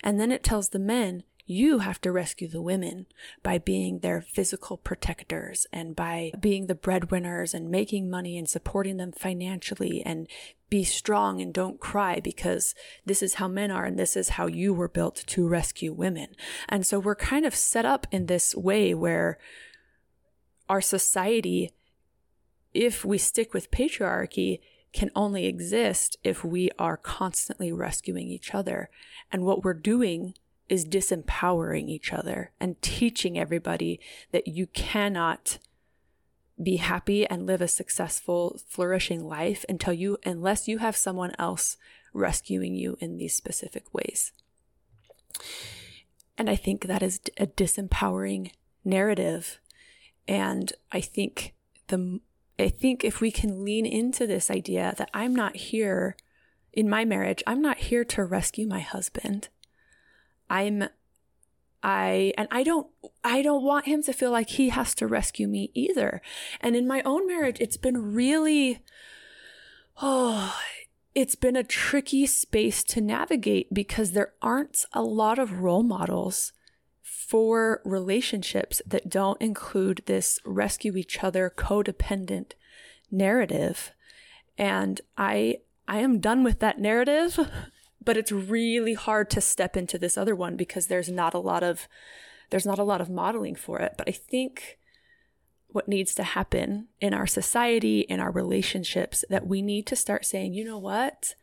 And 0.04 0.20
then 0.20 0.32
it 0.32 0.44
tells 0.44 0.70
the 0.70 0.80
men, 0.80 1.24
You 1.52 1.80
have 1.80 2.00
to 2.02 2.14
rescue 2.14 2.48
the 2.48 2.62
women 2.62 3.08
by 3.44 3.58
being 3.58 4.00
their 4.00 4.22
physical 4.22 4.78
protectors 4.78 5.68
and 5.74 5.98
by 5.98 6.32
being 6.40 6.68
the 6.68 6.76
breadwinners 6.76 7.54
and 7.54 7.70
making 7.70 8.10
money 8.10 8.38
and 8.38 8.50
supporting 8.50 8.96
them 8.96 9.12
financially 9.12 10.02
and 10.02 10.30
be 10.70 10.86
strong 10.86 11.42
and 11.42 11.54
don't 11.54 11.82
cry 11.82 12.22
because 12.22 12.74
this 13.06 13.22
is 13.22 13.34
how 13.34 13.50
men 13.50 13.70
are 13.70 13.84
and 13.84 14.00
this 14.00 14.16
is 14.16 14.30
how 14.30 14.48
you 14.48 14.74
were 14.74 14.88
built 14.88 15.26
to 15.28 15.46
rescue 15.46 15.92
women. 15.92 16.30
And 16.70 16.88
so 16.88 17.00
we're 17.00 17.16
kind 17.16 17.46
of 17.46 17.54
set 17.54 17.84
up 17.84 18.08
in 18.12 18.28
this 18.28 18.56
way 18.56 18.94
where 18.94 19.38
our 20.70 20.80
society, 20.80 21.74
if 22.74 23.04
we 23.04 23.18
stick 23.18 23.54
with 23.54 23.72
patriarchy, 23.72 24.62
can 24.94 25.12
only 25.18 25.48
exist 25.48 26.16
if 26.24 26.46
we 26.46 26.70
are 26.80 26.96
constantly 26.96 27.74
rescuing 27.74 28.30
each 28.30 28.56
other. 28.56 28.90
And 29.34 29.44
what 29.44 29.66
we're 29.66 29.74
doing 29.74 30.34
is 30.72 30.86
disempowering 30.86 31.90
each 31.90 32.14
other 32.14 32.52
and 32.58 32.82
teaching 32.82 33.38
everybody 33.38 34.00
that 34.32 34.48
you 34.48 34.66
cannot 34.68 35.60
be 36.64 36.78
happy 36.78 37.28
and 37.28 37.46
live 37.46 37.62
a 37.62 37.68
successful, 37.68 38.58
flourishing 38.70 39.28
life 39.28 39.66
until 39.68 39.92
you, 39.92 40.18
unless 40.26 40.70
you 40.70 40.78
have 40.78 40.96
someone 40.96 41.34
else 41.38 41.76
rescuing 42.14 42.74
you 42.74 42.96
in 43.02 43.18
these 43.18 43.36
specific 43.36 43.94
ways. 43.94 44.32
And 46.38 46.50
I 46.50 46.56
think 46.56 46.86
that 46.86 47.04
is 47.04 47.20
a 47.38 47.48
disempowering 47.48 48.52
narrative. 48.86 49.60
And 50.26 50.72
I 50.90 51.02
think 51.02 51.54
the, 51.88 52.22
I 52.58 52.70
think 52.70 53.04
if 53.04 53.20
we 53.20 53.32
can 53.32 53.66
lean 53.66 53.86
into 53.86 54.26
this 54.26 54.50
idea 54.50 54.94
that 54.98 55.12
I'm 55.14 55.36
not 55.36 55.58
here 55.58 56.16
in 56.72 56.90
my 56.90 57.04
marriage, 57.04 57.44
I'm 57.46 57.62
not 57.62 57.78
here 57.78 58.06
to 58.06 58.24
rescue 58.24 58.68
my 58.68 58.80
husband. 58.80 59.50
I'm 60.52 60.90
I 61.82 62.34
and 62.38 62.48
I 62.52 62.62
don't 62.64 62.88
I 63.24 63.42
don't 63.42 63.64
want 63.64 63.88
him 63.88 64.04
to 64.04 64.14
feel 64.14 64.32
like 64.32 64.50
he 64.50 64.70
has 64.70 64.94
to 64.96 65.08
rescue 65.08 65.48
me 65.48 65.72
either. 65.74 66.22
And 66.60 66.76
in 66.76 66.86
my 66.86 67.02
own 67.04 67.26
marriage 67.26 67.62
it's 67.62 67.78
been 67.78 68.14
really 68.14 68.84
oh 70.02 70.54
it's 71.16 71.36
been 71.36 71.56
a 71.56 71.64
tricky 71.64 72.26
space 72.26 72.84
to 72.84 73.02
navigate 73.02 73.74
because 73.74 74.12
there 74.12 74.34
aren't 74.42 74.86
a 74.92 75.02
lot 75.02 75.40
of 75.40 75.62
role 75.62 75.84
models 75.84 76.52
for 77.02 77.82
relationships 77.86 78.82
that 78.86 79.10
don't 79.10 79.42
include 79.42 80.04
this 80.06 80.38
rescue 80.46 80.98
each 80.98 81.24
other 81.24 81.52
codependent 81.56 82.52
narrative. 83.10 83.92
And 84.58 85.00
I 85.18 85.60
I 85.88 86.00
am 86.00 86.20
done 86.20 86.44
with 86.44 86.60
that 86.60 86.78
narrative. 86.78 87.40
but 88.04 88.18
it's 88.18 88.32
really 88.32 88.94
hard 88.94 89.30
to 89.30 89.42
step 89.42 89.78
into 89.78 89.98
this 89.98 90.18
other 90.18 90.36
one 90.36 90.56
because 90.56 90.88
there's 90.88 91.10
not 91.10 91.34
a 91.34 91.40
lot 91.40 91.64
of 91.64 91.88
there's 92.50 92.66
not 92.66 92.80
a 92.80 92.84
lot 92.84 93.02
of 93.02 93.10
modeling 93.10 93.56
for 93.56 93.80
it. 93.80 93.94
But 93.98 94.10
i 94.10 94.12
think 94.12 94.80
what 95.68 95.88
needs 95.88 96.14
to 96.16 96.24
happen 96.24 96.88
in 97.00 97.14
our 97.14 97.28
society 97.28 98.02
in 98.02 98.20
our 98.20 98.32
relationships 98.32 99.24
that 99.30 99.48
we 99.48 99.62
need 99.62 99.86
to 99.88 99.96
start 99.96 100.26
saying 100.26 100.54
you 100.54 100.66
know 100.66 100.80
what? 100.80 101.36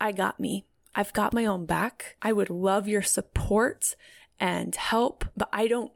I 0.00 0.12
got 0.12 0.38
me. 0.38 0.66
I've 0.94 1.12
got 1.12 1.34
my 1.34 1.44
own 1.46 1.66
back. 1.66 2.16
I 2.22 2.32
would 2.32 2.50
love 2.50 2.88
your 2.88 3.02
support 3.02 3.96
and 4.38 4.74
help 4.74 5.24
but 5.34 5.48
i 5.50 5.66
don't 5.66 5.92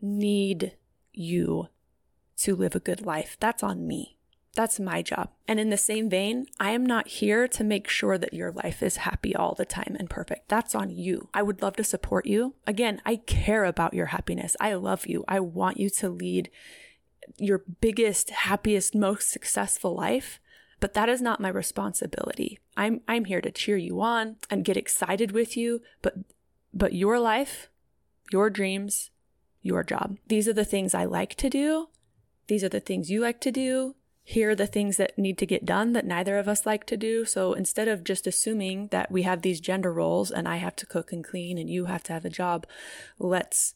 need 0.00 0.74
you 1.12 1.68
to 2.38 2.56
live 2.56 2.74
a 2.74 2.80
good 2.80 3.04
life. 3.04 3.36
That's 3.38 3.62
on 3.62 3.86
me 3.86 4.16
that's 4.54 4.78
my 4.78 5.00
job. 5.00 5.30
And 5.48 5.58
in 5.58 5.70
the 5.70 5.78
same 5.78 6.10
vein, 6.10 6.46
I 6.60 6.72
am 6.72 6.84
not 6.84 7.08
here 7.08 7.48
to 7.48 7.64
make 7.64 7.88
sure 7.88 8.18
that 8.18 8.34
your 8.34 8.52
life 8.52 8.82
is 8.82 8.98
happy 8.98 9.34
all 9.34 9.54
the 9.54 9.64
time 9.64 9.96
and 9.98 10.10
perfect. 10.10 10.48
That's 10.48 10.74
on 10.74 10.90
you. 10.90 11.28
I 11.32 11.42
would 11.42 11.62
love 11.62 11.76
to 11.76 11.84
support 11.84 12.26
you. 12.26 12.54
Again, 12.66 13.00
I 13.06 13.16
care 13.16 13.64
about 13.64 13.94
your 13.94 14.06
happiness. 14.06 14.54
I 14.60 14.74
love 14.74 15.06
you. 15.06 15.24
I 15.26 15.40
want 15.40 15.78
you 15.78 15.88
to 15.90 16.10
lead 16.10 16.50
your 17.38 17.64
biggest, 17.80 18.30
happiest, 18.30 18.94
most 18.94 19.30
successful 19.30 19.94
life. 19.94 20.38
But 20.80 20.94
that 20.94 21.08
is 21.08 21.22
not 21.22 21.40
my 21.40 21.48
responsibility. 21.48 22.58
I'm, 22.76 23.00
I'm 23.08 23.24
here 23.24 23.40
to 23.40 23.52
cheer 23.52 23.76
you 23.76 24.02
on 24.02 24.36
and 24.50 24.64
get 24.64 24.76
excited 24.76 25.32
with 25.32 25.56
you. 25.56 25.80
But, 26.02 26.16
but 26.74 26.92
your 26.92 27.18
life, 27.18 27.70
your 28.32 28.50
dreams, 28.50 29.10
your 29.62 29.82
job. 29.82 30.18
These 30.26 30.46
are 30.46 30.52
the 30.52 30.64
things 30.64 30.92
I 30.92 31.04
like 31.04 31.36
to 31.36 31.48
do. 31.48 31.88
These 32.48 32.64
are 32.64 32.68
the 32.68 32.80
things 32.80 33.10
you 33.10 33.20
like 33.20 33.40
to 33.42 33.52
do 33.52 33.94
here 34.24 34.50
are 34.50 34.54
the 34.54 34.66
things 34.66 34.96
that 34.98 35.18
need 35.18 35.36
to 35.38 35.46
get 35.46 35.64
done 35.64 35.92
that 35.92 36.06
neither 36.06 36.38
of 36.38 36.48
us 36.48 36.64
like 36.64 36.86
to 36.86 36.96
do. 36.96 37.24
So 37.24 37.54
instead 37.54 37.88
of 37.88 38.04
just 38.04 38.26
assuming 38.26 38.88
that 38.88 39.10
we 39.10 39.22
have 39.22 39.42
these 39.42 39.60
gender 39.60 39.92
roles 39.92 40.30
and 40.30 40.46
I 40.46 40.56
have 40.56 40.76
to 40.76 40.86
cook 40.86 41.12
and 41.12 41.24
clean 41.24 41.58
and 41.58 41.68
you 41.68 41.86
have 41.86 42.04
to 42.04 42.12
have 42.12 42.24
a 42.24 42.30
job, 42.30 42.66
let's 43.18 43.74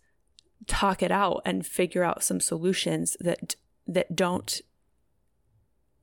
talk 0.67 1.03
it 1.03 1.11
out 1.11 1.43
and 1.45 1.67
figure 1.67 2.05
out 2.05 2.23
some 2.23 2.41
solutions 2.41 3.17
that 3.21 3.57
that 3.89 4.17
don't 4.17 4.61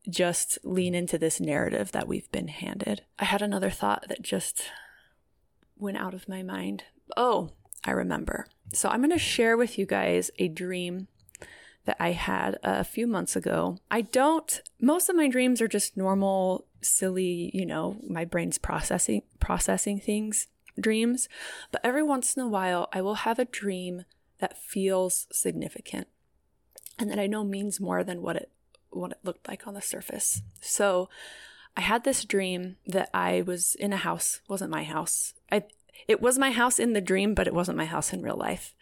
just 0.10 0.58
lean 0.64 0.94
into 0.94 1.18
this 1.18 1.40
narrative 1.40 1.92
that 1.92 2.08
we've 2.08 2.32
been 2.32 2.50
handed. 2.50 3.04
I 3.20 3.26
had 3.26 3.42
another 3.42 3.70
thought 3.70 4.06
that 4.10 4.22
just 4.22 4.64
went 5.78 5.98
out 5.98 6.14
of 6.14 6.30
my 6.30 6.44
mind. 6.44 6.84
Oh, 7.16 7.52
I 7.86 7.92
remember. 7.92 8.48
So 8.74 8.90
I'm 8.90 9.00
going 9.00 9.12
to 9.12 9.18
share 9.18 9.58
with 9.58 9.78
you 9.78 9.86
guys 9.86 10.32
a 10.40 10.48
dream 10.48 11.08
that 11.86 11.98
I 12.00 12.12
had 12.12 12.56
uh, 12.56 12.78
a 12.80 12.84
few 12.84 13.08
months 13.08 13.36
ago. 13.36 13.78
I 13.92 14.02
don't, 14.02 14.62
most 14.80 15.10
of 15.10 15.16
my 15.16 15.28
dreams 15.28 15.62
are 15.62 15.68
just 15.68 15.98
normal, 15.98 16.66
silly, 16.82 17.52
you 17.54 17.66
know, 17.66 17.98
my 18.08 18.26
brain's 18.26 18.58
processing, 18.58 19.24
processing 19.40 20.00
things 20.00 20.48
dreams. 20.80 21.30
But 21.72 21.82
every 21.84 22.04
once 22.04 22.36
in 22.36 22.42
a 22.42 22.48
while, 22.48 22.90
I 22.92 23.02
will 23.02 23.16
have 23.16 23.40
a 23.40 23.46
dream 23.46 24.06
that 24.40 24.58
feels 24.58 25.28
significant 25.32 26.08
and 26.98 27.10
that 27.12 27.20
I 27.20 27.28
know 27.28 27.44
means 27.44 27.80
more 27.80 28.04
than 28.04 28.22
what 28.22 28.36
it, 28.36 28.52
what 28.90 29.12
it 29.12 29.20
looked 29.24 29.48
like 29.48 29.68
on 29.68 29.74
the 29.74 29.82
surface. 29.82 30.42
So 30.62 31.10
I 31.76 31.82
had 31.82 32.04
this 32.04 32.26
dream 32.26 32.78
that 32.88 33.10
I 33.14 33.42
was 33.42 33.76
in 33.76 33.94
a 33.94 33.98
house, 33.98 34.42
wasn't 34.48 34.72
my 34.72 34.84
house. 34.84 35.34
I, 35.52 35.64
it 36.08 36.22
was 36.22 36.38
my 36.38 36.52
house 36.52 36.80
in 36.80 36.94
the 36.94 37.02
dream, 37.02 37.34
but 37.34 37.48
it 37.48 37.54
wasn't 37.54 37.78
my 37.78 37.86
house 37.86 38.14
in 38.14 38.22
real 38.22 38.38
life 38.38 38.74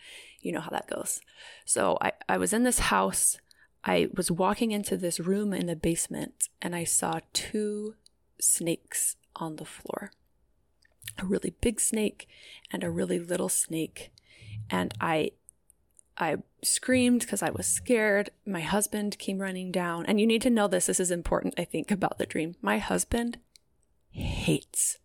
you 0.42 0.52
know 0.52 0.62
how 0.62 0.70
that 0.72 0.88
goes. 0.88 1.22
So 1.66 1.98
I, 2.02 2.14
I 2.28 2.38
was 2.38 2.54
in 2.54 2.64
this 2.64 2.80
house. 2.80 3.38
I 3.84 4.10
was 4.16 4.30
walking 4.30 4.72
into 4.72 4.98
this 4.98 5.20
room 5.20 5.54
in 5.54 5.66
the 5.66 5.76
basement 5.76 6.50
and 6.62 6.76
I 6.76 6.84
saw 6.84 7.20
two 7.34 7.96
snakes 8.40 9.16
on 9.36 9.56
the 9.56 9.66
floor 9.66 10.12
a 11.18 11.26
really 11.26 11.54
big 11.62 11.80
snake 11.80 12.28
and 12.72 12.84
a 12.84 12.90
really 12.90 13.20
little 13.20 13.50
snake. 13.50 14.12
And 14.70 14.94
I 15.00 15.32
I 16.18 16.38
screamed 16.62 17.22
because 17.22 17.42
I 17.42 17.50
was 17.50 17.66
scared. 17.66 18.30
My 18.46 18.60
husband 18.62 19.18
came 19.18 19.40
running 19.40 19.72
down. 19.72 20.06
And 20.06 20.20
you 20.20 20.28
need 20.28 20.42
to 20.44 20.50
know 20.50 20.68
this. 20.68 20.86
This 20.86 21.00
is 21.00 21.10
important, 21.10 21.56
I 21.58 21.64
think, 21.64 21.90
about 21.90 22.18
the 22.18 22.26
dream. 22.26 22.56
My 22.62 22.78
husband 22.78 23.40
hates 24.12 25.00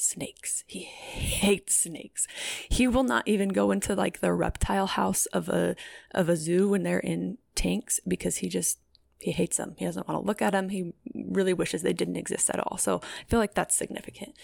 snakes. 0.00 0.64
He 0.66 0.80
hates 0.80 1.76
snakes. 1.76 2.26
He 2.68 2.88
will 2.88 3.02
not 3.02 3.28
even 3.28 3.50
go 3.50 3.70
into 3.70 3.94
like 3.94 4.20
the 4.20 4.32
reptile 4.32 4.86
house 4.86 5.26
of 5.26 5.48
a 5.48 5.76
of 6.12 6.28
a 6.28 6.36
zoo 6.36 6.70
when 6.70 6.82
they're 6.82 6.98
in 6.98 7.38
tanks 7.54 8.00
because 8.08 8.38
he 8.38 8.48
just 8.48 8.78
he 9.18 9.32
hates 9.32 9.58
them. 9.58 9.74
He 9.76 9.84
doesn't 9.84 10.08
want 10.08 10.20
to 10.20 10.26
look 10.26 10.40
at 10.40 10.52
them. 10.52 10.70
He 10.70 10.94
really 11.14 11.52
wishes 11.52 11.82
they 11.82 11.92
didn't 11.92 12.16
exist 12.16 12.48
at 12.50 12.60
all. 12.60 12.78
So 12.78 13.02
I 13.02 13.24
feel 13.28 13.38
like 13.38 13.54
that's 13.54 13.76
significant. 13.76 14.34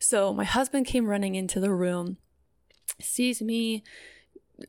So 0.00 0.34
my 0.34 0.44
husband 0.44 0.86
came 0.86 1.06
running 1.06 1.36
into 1.36 1.60
the 1.60 1.72
room, 1.72 2.16
sees 3.00 3.40
me 3.40 3.84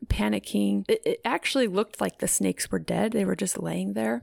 panicking. 0.05 0.85
It, 0.87 1.01
it 1.05 1.21
actually 1.25 1.67
looked 1.67 1.99
like 1.99 2.19
the 2.19 2.27
snakes 2.27 2.71
were 2.71 2.79
dead. 2.79 3.11
They 3.11 3.25
were 3.25 3.35
just 3.35 3.61
laying 3.61 3.93
there. 3.93 4.21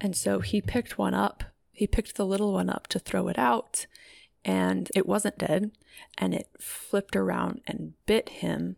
And 0.00 0.14
so 0.14 0.40
he 0.40 0.60
picked 0.60 0.98
one 0.98 1.14
up. 1.14 1.44
He 1.72 1.86
picked 1.86 2.16
the 2.16 2.26
little 2.26 2.52
one 2.52 2.68
up 2.68 2.86
to 2.88 2.98
throw 2.98 3.28
it 3.28 3.38
out 3.38 3.86
and 4.44 4.90
it 4.94 5.06
wasn't 5.06 5.38
dead 5.38 5.70
and 6.18 6.34
it 6.34 6.48
flipped 6.58 7.16
around 7.16 7.60
and 7.66 7.94
bit 8.06 8.28
him. 8.28 8.76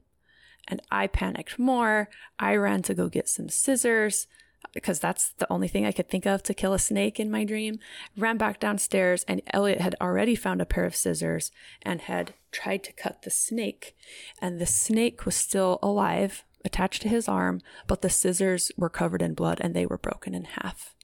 And 0.67 0.81
I 0.91 1.07
panicked 1.07 1.59
more. 1.59 2.09
I 2.39 2.57
ran 2.57 2.83
to 2.83 2.95
go 2.95 3.09
get 3.09 3.29
some 3.29 3.49
scissors 3.49 4.27
because 4.73 4.99
that's 4.99 5.31
the 5.31 5.51
only 5.53 5.69
thing 5.69 5.85
I 5.85 5.93
could 5.93 6.09
think 6.09 6.27
of 6.27 6.43
to 6.45 6.55
kill 6.55 6.73
a 6.73 6.79
snake 6.79 7.21
in 7.21 7.31
my 7.31 7.45
dream. 7.45 7.79
Ran 8.17 8.39
back 8.39 8.61
downstairs, 8.61 9.25
and 9.29 9.43
Elliot 9.53 9.81
had 9.81 9.95
already 10.01 10.35
found 10.35 10.61
a 10.61 10.67
pair 10.67 10.85
of 10.85 10.97
scissors 10.97 11.53
and 11.83 12.01
had 12.03 12.35
tried 12.51 12.83
to 12.85 12.93
cut 12.93 13.23
the 13.23 13.31
snake. 13.31 13.95
And 14.41 14.59
the 14.59 14.67
snake 14.67 15.27
was 15.27 15.37
still 15.37 15.79
alive, 15.83 16.45
attached 16.65 17.03
to 17.03 17.09
his 17.09 17.29
arm, 17.29 17.61
but 17.87 18.03
the 18.03 18.11
scissors 18.11 18.73
were 18.77 18.91
covered 18.91 19.23
in 19.23 19.35
blood 19.35 19.61
and 19.61 19.75
they 19.75 19.87
were 19.87 19.99
broken 19.99 20.35
in 20.35 20.45
half. 20.45 20.95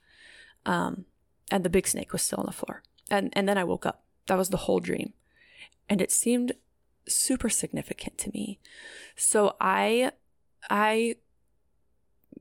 Um, 0.67 1.05
and 1.51 1.65
the 1.65 1.71
big 1.71 1.87
snake 1.87 2.13
was 2.13 2.23
still 2.23 2.41
on 2.41 2.47
the 2.47 2.53
floor. 2.53 2.83
And, 3.11 3.31
and 3.35 3.49
then 3.49 3.59
I 3.59 3.65
woke 3.65 3.87
up 3.87 4.05
that 4.31 4.39
was 4.39 4.51
the 4.51 4.57
whole 4.59 4.79
dream. 4.79 5.13
And 5.89 6.01
it 6.01 6.13
seemed 6.13 6.53
super 7.09 7.49
significant 7.49 8.17
to 8.19 8.31
me. 8.31 8.61
So 9.17 9.57
I 9.61 10.13
I 10.71 11.17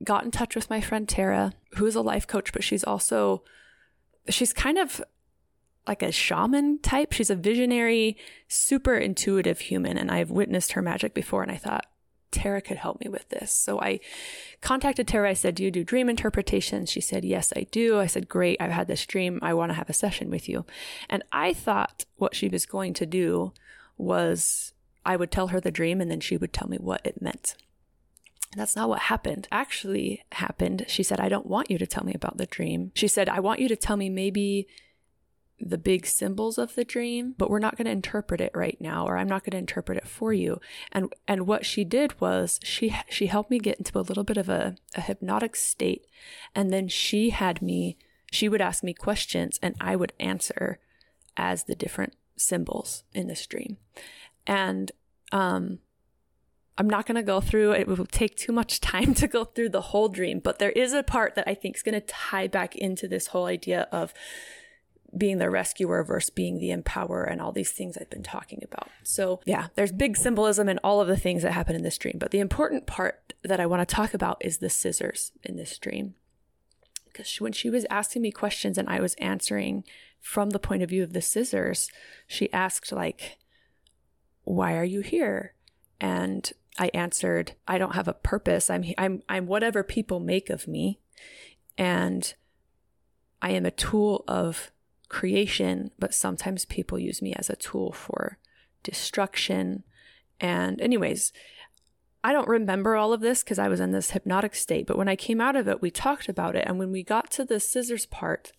got 0.04 0.24
in 0.24 0.30
touch 0.30 0.54
with 0.54 0.70
my 0.70 0.80
friend 0.80 1.08
Tara, 1.08 1.52
who 1.74 1.86
is 1.86 1.96
a 1.96 2.00
life 2.00 2.28
coach, 2.28 2.52
but 2.52 2.62
she's 2.62 2.84
also 2.84 3.42
she's 4.28 4.52
kind 4.52 4.78
of 4.78 5.02
like 5.88 6.00
a 6.00 6.12
shaman 6.12 6.78
type. 6.78 7.12
She's 7.12 7.28
a 7.28 7.34
visionary, 7.34 8.16
super 8.46 8.96
intuitive 8.96 9.58
human. 9.58 9.98
And 9.98 10.12
I've 10.12 10.30
witnessed 10.30 10.72
her 10.72 10.82
magic 10.82 11.12
before. 11.12 11.42
And 11.42 11.50
I 11.50 11.56
thought, 11.56 11.86
Tara 12.30 12.60
could 12.60 12.76
help 12.76 13.00
me 13.00 13.08
with 13.08 13.28
this. 13.28 13.52
So 13.52 13.80
I 13.80 14.00
contacted 14.60 15.08
Tara. 15.08 15.30
I 15.30 15.34
said, 15.34 15.54
Do 15.54 15.64
you 15.64 15.70
do 15.70 15.84
dream 15.84 16.08
interpretation? 16.08 16.86
She 16.86 17.00
said, 17.00 17.24
Yes, 17.24 17.52
I 17.56 17.66
do. 17.70 17.98
I 17.98 18.06
said, 18.06 18.28
Great. 18.28 18.60
I've 18.60 18.70
had 18.70 18.86
this 18.86 19.04
dream. 19.06 19.38
I 19.42 19.54
want 19.54 19.70
to 19.70 19.74
have 19.74 19.90
a 19.90 19.94
session 19.94 20.30
with 20.30 20.48
you. 20.48 20.64
And 21.08 21.22
I 21.32 21.52
thought 21.52 22.04
what 22.16 22.34
she 22.34 22.48
was 22.48 22.66
going 22.66 22.94
to 22.94 23.06
do 23.06 23.52
was 23.96 24.72
I 25.04 25.16
would 25.16 25.30
tell 25.30 25.48
her 25.48 25.60
the 25.60 25.70
dream 25.70 26.00
and 26.00 26.10
then 26.10 26.20
she 26.20 26.36
would 26.36 26.52
tell 26.52 26.68
me 26.68 26.78
what 26.78 27.04
it 27.04 27.22
meant. 27.22 27.56
And 28.52 28.60
that's 28.60 28.76
not 28.76 28.88
what 28.88 29.02
happened. 29.02 29.46
Actually 29.52 30.24
happened. 30.32 30.84
She 30.88 31.02
said, 31.02 31.20
I 31.20 31.28
don't 31.28 31.46
want 31.46 31.70
you 31.70 31.78
to 31.78 31.86
tell 31.86 32.04
me 32.04 32.14
about 32.14 32.36
the 32.36 32.46
dream. 32.46 32.90
She 32.94 33.06
said, 33.06 33.28
I 33.28 33.40
want 33.40 33.60
you 33.60 33.68
to 33.68 33.76
tell 33.76 33.96
me 33.96 34.08
maybe 34.08 34.66
the 35.60 35.78
big 35.78 36.06
symbols 36.06 36.58
of 36.58 36.74
the 36.74 36.84
dream, 36.84 37.34
but 37.36 37.50
we're 37.50 37.58
not 37.58 37.76
going 37.76 37.86
to 37.86 37.90
interpret 37.90 38.40
it 38.40 38.52
right 38.54 38.78
now 38.80 39.06
or 39.06 39.16
I'm 39.16 39.28
not 39.28 39.44
going 39.44 39.52
to 39.52 39.58
interpret 39.58 39.98
it 39.98 40.08
for 40.08 40.32
you. 40.32 40.60
And 40.92 41.12
and 41.28 41.46
what 41.46 41.66
she 41.66 41.84
did 41.84 42.20
was 42.20 42.58
she 42.62 42.96
she 43.08 43.26
helped 43.26 43.50
me 43.50 43.58
get 43.58 43.78
into 43.78 43.98
a 43.98 44.00
little 44.00 44.24
bit 44.24 44.36
of 44.36 44.48
a, 44.48 44.76
a 44.94 45.00
hypnotic 45.00 45.56
state 45.56 46.06
and 46.54 46.72
then 46.72 46.88
she 46.88 47.30
had 47.30 47.60
me 47.60 47.96
she 48.30 48.48
would 48.48 48.60
ask 48.60 48.82
me 48.82 48.94
questions 48.94 49.58
and 49.62 49.74
I 49.80 49.96
would 49.96 50.12
answer 50.18 50.78
as 51.36 51.64
the 51.64 51.74
different 51.74 52.14
symbols 52.36 53.04
in 53.12 53.26
this 53.26 53.46
dream. 53.46 53.76
And 54.46 54.92
um 55.32 55.78
I'm 56.78 56.88
not 56.88 57.04
going 57.04 57.16
to 57.16 57.22
go 57.22 57.42
through 57.42 57.72
it 57.72 57.86
will 57.86 58.06
take 58.06 58.36
too 58.36 58.52
much 58.52 58.80
time 58.80 59.12
to 59.20 59.28
go 59.28 59.44
through 59.44 59.68
the 59.68 59.82
whole 59.82 60.08
dream, 60.08 60.38
but 60.38 60.58
there 60.58 60.70
is 60.70 60.94
a 60.94 61.02
part 61.02 61.34
that 61.34 61.46
I 61.46 61.54
think 61.54 61.76
is 61.76 61.82
going 61.82 62.00
to 62.00 62.06
tie 62.06 62.46
back 62.46 62.74
into 62.74 63.06
this 63.06 63.28
whole 63.28 63.44
idea 63.44 63.86
of 63.92 64.14
being 65.16 65.38
the 65.38 65.50
rescuer 65.50 66.04
versus 66.04 66.30
being 66.30 66.58
the 66.58 66.70
empower 66.70 67.24
and 67.24 67.40
all 67.40 67.52
these 67.52 67.72
things 67.72 67.96
I've 67.96 68.10
been 68.10 68.22
talking 68.22 68.62
about. 68.62 68.88
So, 69.02 69.40
yeah, 69.44 69.68
there's 69.74 69.92
big 69.92 70.16
symbolism 70.16 70.68
in 70.68 70.78
all 70.78 71.00
of 71.00 71.08
the 71.08 71.16
things 71.16 71.42
that 71.42 71.52
happen 71.52 71.74
in 71.74 71.82
this 71.82 71.98
dream. 71.98 72.16
But 72.18 72.30
the 72.30 72.40
important 72.40 72.86
part 72.86 73.34
that 73.42 73.60
I 73.60 73.66
want 73.66 73.86
to 73.86 73.94
talk 73.94 74.14
about 74.14 74.38
is 74.40 74.58
the 74.58 74.70
scissors 74.70 75.32
in 75.42 75.56
this 75.56 75.76
dream. 75.78 76.14
Because 77.06 77.40
when 77.40 77.52
she 77.52 77.70
was 77.70 77.86
asking 77.90 78.22
me 78.22 78.30
questions 78.30 78.78
and 78.78 78.88
I 78.88 79.00
was 79.00 79.14
answering 79.14 79.84
from 80.20 80.50
the 80.50 80.60
point 80.60 80.82
of 80.82 80.90
view 80.90 81.02
of 81.02 81.12
the 81.12 81.22
scissors, 81.22 81.90
she 82.26 82.52
asked, 82.52 82.92
like, 82.92 83.38
why 84.44 84.76
are 84.76 84.84
you 84.84 85.00
here? 85.00 85.54
And 86.00 86.50
I 86.78 86.90
answered, 86.94 87.52
I 87.66 87.78
don't 87.78 87.94
have 87.94 88.08
a 88.08 88.14
purpose. 88.14 88.70
I'm, 88.70 88.84
I'm, 88.96 89.22
I'm 89.28 89.46
whatever 89.46 89.82
people 89.82 90.20
make 90.20 90.50
of 90.50 90.68
me. 90.68 91.00
And 91.76 92.32
I 93.42 93.50
am 93.50 93.66
a 93.66 93.70
tool 93.70 94.24
of 94.28 94.70
creation, 95.10 95.90
but 95.98 96.14
sometimes 96.14 96.64
people 96.64 96.98
use 96.98 97.20
me 97.20 97.34
as 97.34 97.50
a 97.50 97.56
tool 97.56 97.92
for 97.92 98.38
destruction. 98.82 99.82
And, 100.40 100.80
anyways, 100.80 101.32
I 102.24 102.32
don't 102.32 102.48
remember 102.48 102.96
all 102.96 103.12
of 103.12 103.20
this 103.20 103.42
because 103.42 103.58
I 103.58 103.68
was 103.68 103.80
in 103.80 103.90
this 103.90 104.12
hypnotic 104.12 104.54
state, 104.54 104.86
but 104.86 104.96
when 104.96 105.08
I 105.08 105.16
came 105.16 105.40
out 105.40 105.56
of 105.56 105.68
it, 105.68 105.82
we 105.82 105.90
talked 105.90 106.28
about 106.28 106.56
it. 106.56 106.64
And 106.66 106.78
when 106.78 106.92
we 106.92 107.02
got 107.02 107.30
to 107.32 107.44
the 107.44 107.60
scissors 107.60 108.06
part, 108.06 108.52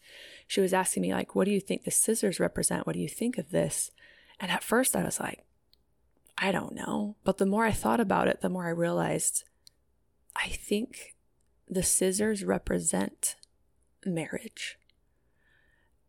she 0.46 0.62
was 0.62 0.74
asking 0.74 1.02
me, 1.02 1.14
like, 1.14 1.34
what 1.34 1.46
do 1.46 1.52
you 1.52 1.62
think 1.62 1.84
the 1.84 1.92
scissors 1.92 2.40
represent? 2.40 2.86
What 2.86 2.94
do 2.94 3.00
you 3.00 3.08
think 3.08 3.38
of 3.38 3.52
this? 3.52 3.90
And 4.40 4.52
at 4.52 4.64
first 4.64 4.96
I 4.96 5.04
was 5.04 5.20
like, 5.20 5.46
I 6.38 6.52
don't 6.52 6.76
know. 6.76 7.16
But 7.24 7.38
the 7.38 7.46
more 7.46 7.66
I 7.66 7.72
thought 7.72 8.00
about 8.00 8.28
it, 8.28 8.42
the 8.42 8.50
more 8.50 8.66
I 8.66 8.72
realized 8.72 9.46
I 10.36 10.50
think 10.50 11.16
the 11.70 11.84
scissors 11.84 12.44
represent 12.44 13.36
marriage 14.06 14.78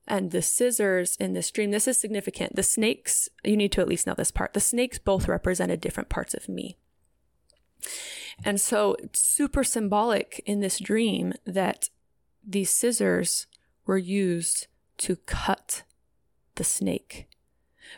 and 0.06 0.30
the 0.30 0.42
scissors 0.42 1.16
in 1.16 1.32
this 1.32 1.50
dream, 1.50 1.70
this 1.70 1.86
is 1.86 1.96
significant. 1.96 2.56
The 2.56 2.62
snakes, 2.62 3.28
you 3.44 3.56
need 3.56 3.72
to 3.72 3.80
at 3.80 3.88
least 3.88 4.06
know 4.06 4.14
this 4.14 4.30
part. 4.30 4.52
The 4.52 4.60
snakes 4.60 4.98
both 4.98 5.28
represented 5.28 5.80
different 5.80 6.08
parts 6.08 6.34
of 6.34 6.48
me. 6.48 6.76
And 8.44 8.60
so 8.60 8.96
it's 8.98 9.20
super 9.20 9.62
symbolic 9.64 10.42
in 10.46 10.60
this 10.60 10.78
dream 10.78 11.34
that 11.44 11.88
these 12.46 12.70
scissors 12.70 13.46
were 13.86 13.98
used 13.98 14.66
to 14.98 15.16
cut 15.16 15.82
the 16.56 16.64
snake. 16.64 17.28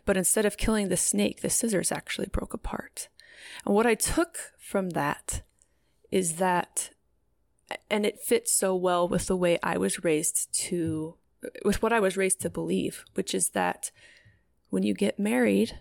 But 0.05 0.17
instead 0.17 0.45
of 0.45 0.57
killing 0.57 0.89
the 0.89 0.97
snake, 0.97 1.41
the 1.41 1.51
scissors 1.51 1.93
actually 1.93 2.27
broke 2.27 2.53
apart. 2.53 3.09
And 3.65 3.75
what 3.75 3.87
I 3.87 3.95
took 3.95 4.39
from 4.59 4.91
that 4.91 5.43
is 6.11 6.35
that, 6.35 6.91
and 7.91 8.05
it 8.05 8.21
fits 8.21 8.53
so 8.53 8.75
well 8.75 9.09
with 9.09 9.27
the 9.27 9.37
way 9.37 9.59
I 9.63 9.77
was 9.79 10.05
raised 10.05 10.53
to 10.65 11.17
with 11.65 11.83
what 11.83 11.93
I 11.93 12.01
was 12.01 12.17
raised 12.17 12.41
to 12.41 12.51
believe, 12.51 13.05
which 13.15 13.35
is 13.35 13.51
that 13.51 13.91
when 14.71 14.83
you 14.83 14.95
get 14.95 15.19
married, 15.19 15.81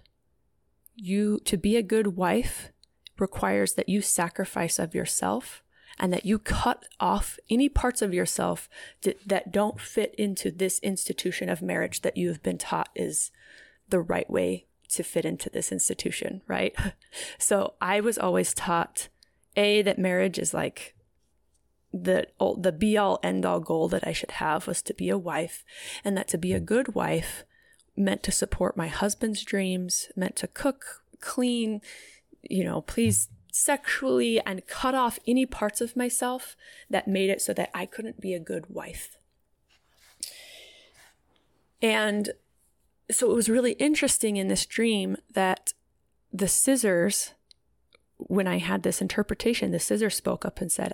you 0.95 1.39
to 1.45 1.58
be 1.58 1.76
a 1.76 1.84
good 1.84 2.15
wife 2.15 2.71
requires 3.17 3.73
that 3.73 3.89
you 3.89 4.02
sacrifice 4.02 4.80
of 4.80 4.95
yourself 4.95 5.63
and 5.99 6.12
that 6.12 6.26
you 6.26 6.39
cut 6.39 6.86
off 6.99 7.38
any 7.49 7.69
parts 7.69 8.02
of 8.02 8.13
yourself 8.13 8.69
that, 9.04 9.28
that 9.28 9.52
don't 9.52 9.80
fit 9.80 10.13
into 10.17 10.52
this 10.52 10.80
institution 10.80 11.49
of 11.49 11.62
marriage 11.62 12.02
that 12.02 12.17
you 12.17 12.30
have 12.30 12.41
been 12.41 12.58
taught 12.58 12.89
is 12.95 13.32
the 13.89 13.99
right 13.99 14.30
way 14.30 14.65
to 14.89 15.04
fit 15.04 15.26
into 15.26 15.49
this 15.49 15.71
institution, 15.71 16.41
right? 16.47 16.76
So 17.38 17.76
I 17.80 17.99
was 17.99 18.17
always 18.17 18.56
taught 18.56 19.10
A, 19.56 19.84
that 19.84 19.99
marriage 19.99 20.39
is 20.39 20.52
like 20.52 20.95
the 21.93 22.27
the 22.58 22.71
be 22.71 22.97
all 22.97 23.19
end 23.21 23.45
all 23.45 23.60
goal 23.60 23.88
that 23.89 24.06
I 24.06 24.13
should 24.13 24.32
have 24.32 24.67
was 24.67 24.82
to 24.82 24.93
be 24.93 25.10
a 25.10 25.17
wife, 25.17 25.63
and 26.03 26.17
that 26.17 26.27
to 26.29 26.38
be 26.38 26.53
a 26.53 26.60
mm. 26.60 26.65
good 26.65 26.95
wife 26.95 27.43
meant 27.95 28.23
to 28.23 28.32
support 28.32 28.75
my 28.75 28.88
husband's 28.88 29.43
dreams, 29.43 30.10
meant 30.15 30.36
to 30.38 30.47
cook, 30.47 31.03
clean, 31.19 31.79
you 32.41 32.63
know, 32.63 32.82
please 32.82 33.29
sexually 33.51 34.41
and 34.41 34.65
cut 34.65 34.95
off 34.95 35.19
any 35.27 35.45
parts 35.45 35.79
of 35.79 35.95
myself 35.95 36.58
that 36.89 37.08
made 37.08 37.29
it 37.29 37.39
so 37.39 37.53
that 37.53 37.69
I 37.73 37.86
couldn't 37.86 38.19
be 38.19 38.34
a 38.34 38.39
good 38.39 38.65
wife. 38.67 39.17
And 41.84 42.32
so 43.12 43.29
it 43.29 43.36
was 43.36 43.49
really 43.49 43.73
interesting 43.73 44.38
in 44.38 44.47
this 44.47 44.65
dream 44.65 45.17
that 45.34 45.73
the 46.32 46.47
scissors, 46.47 47.34
when 48.17 48.47
I 48.47 48.58
had 48.58 48.82
this 48.82 49.01
interpretation, 49.01 49.71
the 49.71 49.79
scissors 49.79 50.15
spoke 50.15 50.45
up 50.45 50.60
and 50.60 50.71
said, 50.71 50.93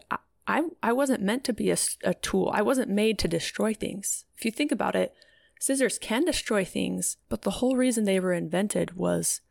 I, 0.49 0.63
I 0.81 0.93
wasn't 0.93 1.21
meant 1.21 1.43
to 1.43 1.53
be 1.53 1.69
a, 1.69 1.77
a 2.03 2.15
tool. 2.15 2.49
I 2.51 2.63
wasn't 2.63 2.89
made 2.89 3.19
to 3.19 3.27
destroy 3.27 3.71
things. 3.71 4.25
If 4.35 4.45
you 4.45 4.51
think 4.51 4.71
about 4.71 4.95
it, 4.95 5.13
scissors 5.59 5.99
can 5.99 6.25
destroy 6.25 6.65
things, 6.65 7.17
but 7.29 7.43
the 7.43 7.51
whole 7.51 7.75
reason 7.75 8.05
they 8.05 8.19
were 8.19 8.33
invented 8.33 8.97
was 8.97 9.41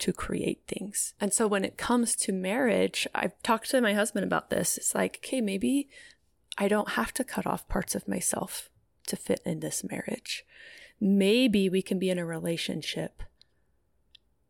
to 0.00 0.12
create 0.12 0.60
things. 0.68 1.14
And 1.18 1.32
so 1.32 1.46
when 1.46 1.64
it 1.64 1.78
comes 1.78 2.14
to 2.16 2.32
marriage, 2.32 3.06
I've 3.14 3.40
talked 3.42 3.70
to 3.70 3.80
my 3.80 3.94
husband 3.94 4.26
about 4.26 4.50
this. 4.50 4.76
It's 4.76 4.94
like, 4.94 5.20
okay, 5.24 5.40
maybe 5.40 5.88
I 6.58 6.68
don't 6.68 6.90
have 6.90 7.14
to 7.14 7.24
cut 7.24 7.46
off 7.46 7.66
parts 7.68 7.94
of 7.94 8.06
myself 8.06 8.68
to 9.06 9.16
fit 9.16 9.40
in 9.46 9.60
this 9.60 9.82
marriage. 9.82 10.44
Maybe 11.00 11.70
we 11.70 11.80
can 11.80 11.98
be 11.98 12.10
in 12.10 12.18
a 12.18 12.26
relationship 12.26 13.22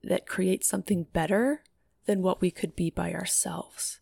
that 0.03 0.27
creates 0.27 0.67
something 0.67 1.05
better 1.13 1.63
than 2.07 2.23
what 2.23 2.41
we 2.41 2.51
could 2.51 2.75
be 2.75 2.91
by 2.91 3.13
ourselves. 3.13 4.01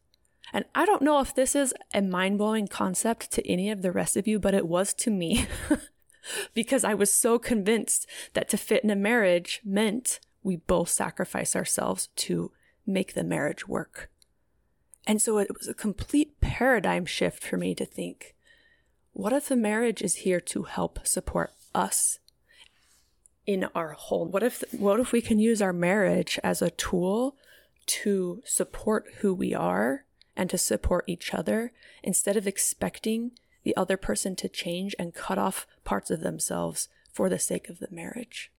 And 0.53 0.65
I 0.75 0.85
don't 0.85 1.03
know 1.03 1.21
if 1.21 1.35
this 1.35 1.55
is 1.55 1.75
a 1.95 2.03
mind 2.03 2.39
blowing 2.39 2.67
concept 2.67 3.31
to 3.33 3.49
any 3.49 3.71
of 3.71 3.83
the 3.83 3.93
rest 3.93 4.17
of 4.17 4.27
you, 4.27 4.39
but 4.39 4.55
it 4.55 4.67
was 4.67 4.93
to 4.95 5.11
me 5.11 5.47
because 6.55 6.85
I 6.85 6.95
was 6.95 7.13
so 7.13 7.39
convinced 7.39 8.07
that 8.35 8.49
to 8.51 8.57
fit 8.57 8.85
in 8.85 8.91
a 8.91 8.97
marriage 8.97 9.61
meant 9.65 10.21
we 10.43 10.57
both 10.57 10.89
sacrifice 10.89 11.55
ourselves 11.55 12.09
to 12.17 12.51
make 12.87 13.15
the 13.15 13.25
marriage 13.25 13.69
work. 13.69 14.11
And 15.07 15.21
so 15.21 15.39
it 15.39 15.49
was 15.57 15.69
a 15.69 15.75
complete 15.75 16.41
paradigm 16.41 17.07
shift 17.07 17.43
for 17.43 17.57
me 17.57 17.75
to 17.75 17.85
think, 17.85 18.35
what 19.13 19.33
if 19.33 19.49
the 19.49 19.57
marriage 19.57 20.03
is 20.03 20.17
here 20.17 20.41
to 20.41 20.65
help 20.65 21.07
support 21.07 21.53
us 21.75 22.19
in 23.47 23.67
our 23.75 23.93
whole? 23.93 24.27
What 24.27 24.43
if, 24.43 24.63
what 24.73 25.01
if 25.01 25.13
we 25.13 25.21
can 25.21 25.39
use 25.39 25.61
our 25.61 25.73
marriage 25.73 26.39
as 26.45 26.63
a 26.63 26.71
tool 26.71 27.37
to 27.87 28.43
support 28.45 29.07
who 29.19 29.35
we 29.35 29.55
are 29.55 30.05
and 30.41 30.49
to 30.49 30.57
support 30.57 31.05
each 31.07 31.35
other 31.35 31.71
instead 32.03 32.35
of 32.35 32.47
expecting 32.47 33.33
the 33.63 33.77
other 33.77 33.99
person 33.99 34.35
to 34.35 34.49
change 34.49 34.97
and 34.99 35.15
cut 35.15 35.37
off 35.37 35.67
parts 35.85 36.11
of 36.11 36.21
themselves 36.21 36.89
for 37.13 37.29
the 37.29 37.39
sake 37.39 37.69
of 37.69 37.79
the 37.79 37.91
marriage. 37.91 38.51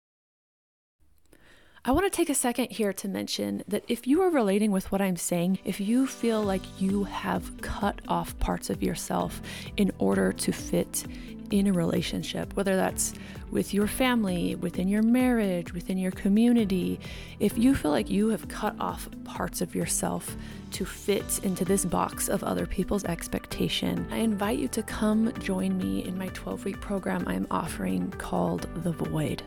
I 1.84 1.90
want 1.90 2.04
to 2.04 2.16
take 2.16 2.30
a 2.30 2.34
second 2.34 2.70
here 2.70 2.92
to 2.92 3.08
mention 3.08 3.64
that 3.66 3.82
if 3.88 4.06
you 4.06 4.22
are 4.22 4.30
relating 4.30 4.70
with 4.70 4.92
what 4.92 5.02
I'm 5.02 5.16
saying, 5.16 5.58
if 5.64 5.80
you 5.80 6.06
feel 6.06 6.40
like 6.40 6.62
you 6.80 7.02
have 7.02 7.60
cut 7.60 8.00
off 8.06 8.38
parts 8.38 8.70
of 8.70 8.84
yourself 8.84 9.42
in 9.76 9.90
order 9.98 10.32
to 10.32 10.52
fit 10.52 11.04
in 11.50 11.66
a 11.66 11.72
relationship, 11.72 12.54
whether 12.54 12.76
that's 12.76 13.14
with 13.50 13.74
your 13.74 13.88
family, 13.88 14.54
within 14.54 14.86
your 14.86 15.02
marriage, 15.02 15.72
within 15.72 15.98
your 15.98 16.12
community, 16.12 17.00
if 17.40 17.58
you 17.58 17.74
feel 17.74 17.90
like 17.90 18.08
you 18.08 18.28
have 18.28 18.46
cut 18.46 18.76
off 18.78 19.08
parts 19.24 19.60
of 19.60 19.74
yourself 19.74 20.36
to 20.70 20.84
fit 20.84 21.40
into 21.42 21.64
this 21.64 21.84
box 21.84 22.28
of 22.28 22.44
other 22.44 22.64
people's 22.64 23.02
expectation, 23.02 24.06
I 24.12 24.18
invite 24.18 24.60
you 24.60 24.68
to 24.68 24.84
come 24.84 25.32
join 25.40 25.78
me 25.78 26.04
in 26.04 26.16
my 26.16 26.28
12 26.28 26.64
week 26.64 26.80
program 26.80 27.24
I'm 27.26 27.48
offering 27.50 28.12
called 28.12 28.68
The 28.84 28.92
Void. 28.92 29.42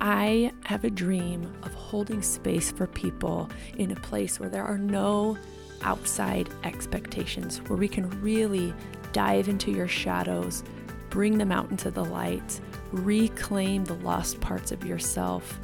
I 0.00 0.52
have 0.64 0.84
a 0.84 0.90
dream 0.90 1.52
of 1.62 1.72
holding 1.74 2.22
space 2.22 2.70
for 2.70 2.86
people 2.86 3.48
in 3.78 3.90
a 3.90 3.96
place 3.96 4.38
where 4.38 4.48
there 4.48 4.64
are 4.64 4.78
no 4.78 5.38
outside 5.82 6.48
expectations, 6.64 7.58
where 7.68 7.78
we 7.78 7.88
can 7.88 8.08
really 8.22 8.74
dive 9.12 9.48
into 9.48 9.70
your 9.70 9.88
shadows, 9.88 10.64
bring 11.10 11.38
them 11.38 11.52
out 11.52 11.70
into 11.70 11.90
the 11.90 12.04
light, 12.04 12.60
reclaim 12.92 13.84
the 13.84 13.94
lost 13.94 14.40
parts 14.40 14.72
of 14.72 14.84
yourself, 14.84 15.58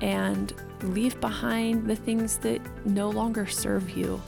and 0.00 0.52
leave 0.82 1.20
behind 1.20 1.86
the 1.86 1.96
things 1.96 2.38
that 2.38 2.60
no 2.86 3.10
longer 3.10 3.46
serve 3.46 3.90
you. 3.90 4.20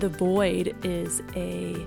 The 0.00 0.08
void 0.08 0.76
is 0.84 1.22
a 1.36 1.86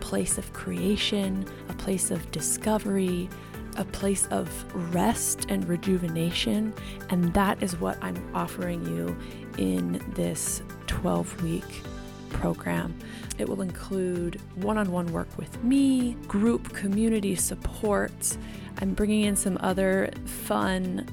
place 0.00 0.38
of 0.38 0.52
creation, 0.52 1.46
a 1.68 1.74
place 1.74 2.10
of 2.10 2.30
discovery, 2.30 3.28
a 3.76 3.84
place 3.84 4.26
of 4.26 4.48
rest 4.94 5.46
and 5.48 5.68
rejuvenation. 5.68 6.72
And 7.10 7.32
that 7.34 7.62
is 7.62 7.78
what 7.80 7.98
I'm 8.02 8.16
offering 8.34 8.84
you 8.86 9.16
in 9.58 10.02
this 10.14 10.62
12 10.86 11.42
week 11.42 11.82
program. 12.30 12.96
It 13.38 13.48
will 13.48 13.62
include 13.62 14.40
one 14.56 14.78
on 14.78 14.90
one 14.92 15.12
work 15.12 15.28
with 15.36 15.62
me, 15.62 16.14
group 16.26 16.72
community 16.72 17.34
support. 17.34 18.36
I'm 18.78 18.94
bringing 18.94 19.22
in 19.22 19.36
some 19.36 19.58
other 19.60 20.10
fun 20.24 21.08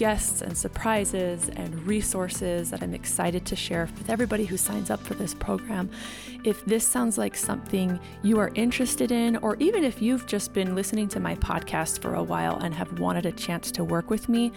guests 0.00 0.40
and 0.40 0.56
surprises 0.56 1.50
and 1.56 1.74
resources 1.86 2.70
that 2.70 2.82
I'm 2.82 2.94
excited 2.94 3.44
to 3.44 3.54
share 3.54 3.86
with 3.98 4.08
everybody 4.08 4.46
who 4.46 4.56
signs 4.56 4.88
up 4.88 4.98
for 4.98 5.12
this 5.12 5.34
program. 5.34 5.90
If 6.42 6.64
this 6.64 6.88
sounds 6.88 7.18
like 7.18 7.36
something 7.36 8.00
you 8.22 8.38
are 8.38 8.50
interested 8.54 9.12
in, 9.12 9.36
or 9.36 9.56
even 9.56 9.84
if 9.84 10.00
you've 10.00 10.24
just 10.24 10.54
been 10.54 10.74
listening 10.74 11.06
to 11.08 11.20
my 11.20 11.34
podcast 11.34 12.00
for 12.00 12.14
a 12.14 12.22
while 12.22 12.56
and 12.60 12.72
have 12.72 12.98
wanted 12.98 13.26
a 13.26 13.32
chance 13.32 13.70
to 13.72 13.84
work 13.84 14.08
with 14.08 14.26
me, 14.30 14.52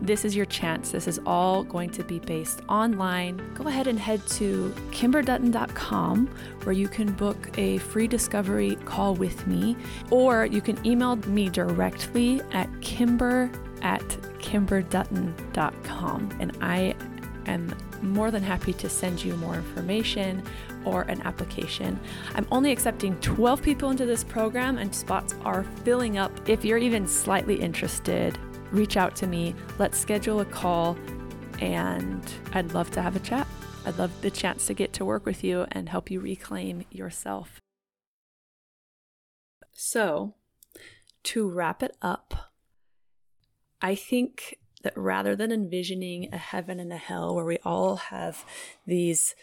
this 0.00 0.24
is 0.24 0.34
your 0.34 0.46
chance. 0.46 0.90
This 0.90 1.06
is 1.06 1.20
all 1.26 1.64
going 1.64 1.90
to 1.90 2.02
be 2.02 2.18
based 2.18 2.62
online. 2.70 3.42
Go 3.54 3.68
ahead 3.68 3.88
and 3.88 3.98
head 3.98 4.26
to 4.28 4.74
kimberdutton.com 4.90 6.28
where 6.62 6.72
you 6.72 6.88
can 6.88 7.12
book 7.12 7.50
a 7.58 7.76
free 7.76 8.06
discovery 8.06 8.76
call 8.86 9.14
with 9.14 9.46
me, 9.46 9.76
or 10.10 10.46
you 10.46 10.62
can 10.62 10.82
email 10.86 11.16
me 11.16 11.50
directly 11.50 12.40
at 12.52 12.70
kimber 12.80 13.50
at 13.82 14.02
kimberdutton.com. 14.38 16.36
And 16.40 16.56
I 16.60 16.94
am 17.46 17.74
more 18.02 18.30
than 18.30 18.42
happy 18.42 18.72
to 18.74 18.88
send 18.88 19.22
you 19.24 19.36
more 19.36 19.54
information 19.54 20.42
or 20.84 21.02
an 21.02 21.20
application. 21.22 21.98
I'm 22.34 22.46
only 22.50 22.72
accepting 22.72 23.18
12 23.20 23.62
people 23.62 23.90
into 23.90 24.06
this 24.06 24.24
program, 24.24 24.78
and 24.78 24.94
spots 24.94 25.34
are 25.44 25.64
filling 25.84 26.18
up. 26.18 26.32
If 26.48 26.64
you're 26.64 26.78
even 26.78 27.06
slightly 27.06 27.56
interested, 27.56 28.38
reach 28.70 28.96
out 28.96 29.16
to 29.16 29.26
me. 29.26 29.54
Let's 29.78 29.98
schedule 29.98 30.40
a 30.40 30.44
call, 30.44 30.96
and 31.60 32.22
I'd 32.52 32.72
love 32.72 32.90
to 32.92 33.02
have 33.02 33.16
a 33.16 33.20
chat. 33.20 33.46
I'd 33.84 33.98
love 33.98 34.12
the 34.20 34.30
chance 34.30 34.66
to 34.66 34.74
get 34.74 34.92
to 34.94 35.04
work 35.04 35.24
with 35.24 35.42
you 35.42 35.66
and 35.72 35.88
help 35.88 36.10
you 36.10 36.20
reclaim 36.20 36.84
yourself. 36.90 37.60
So, 39.72 40.34
to 41.24 41.48
wrap 41.48 41.82
it 41.82 41.96
up, 42.02 42.52
I 43.80 43.94
think 43.94 44.58
that 44.82 44.96
rather 44.96 45.34
than 45.34 45.52
envisioning 45.52 46.28
a 46.32 46.38
heaven 46.38 46.78
and 46.80 46.92
a 46.92 46.96
hell 46.96 47.34
where 47.34 47.44
we 47.44 47.58
all 47.64 47.96
have 47.96 48.44
these 48.86 49.34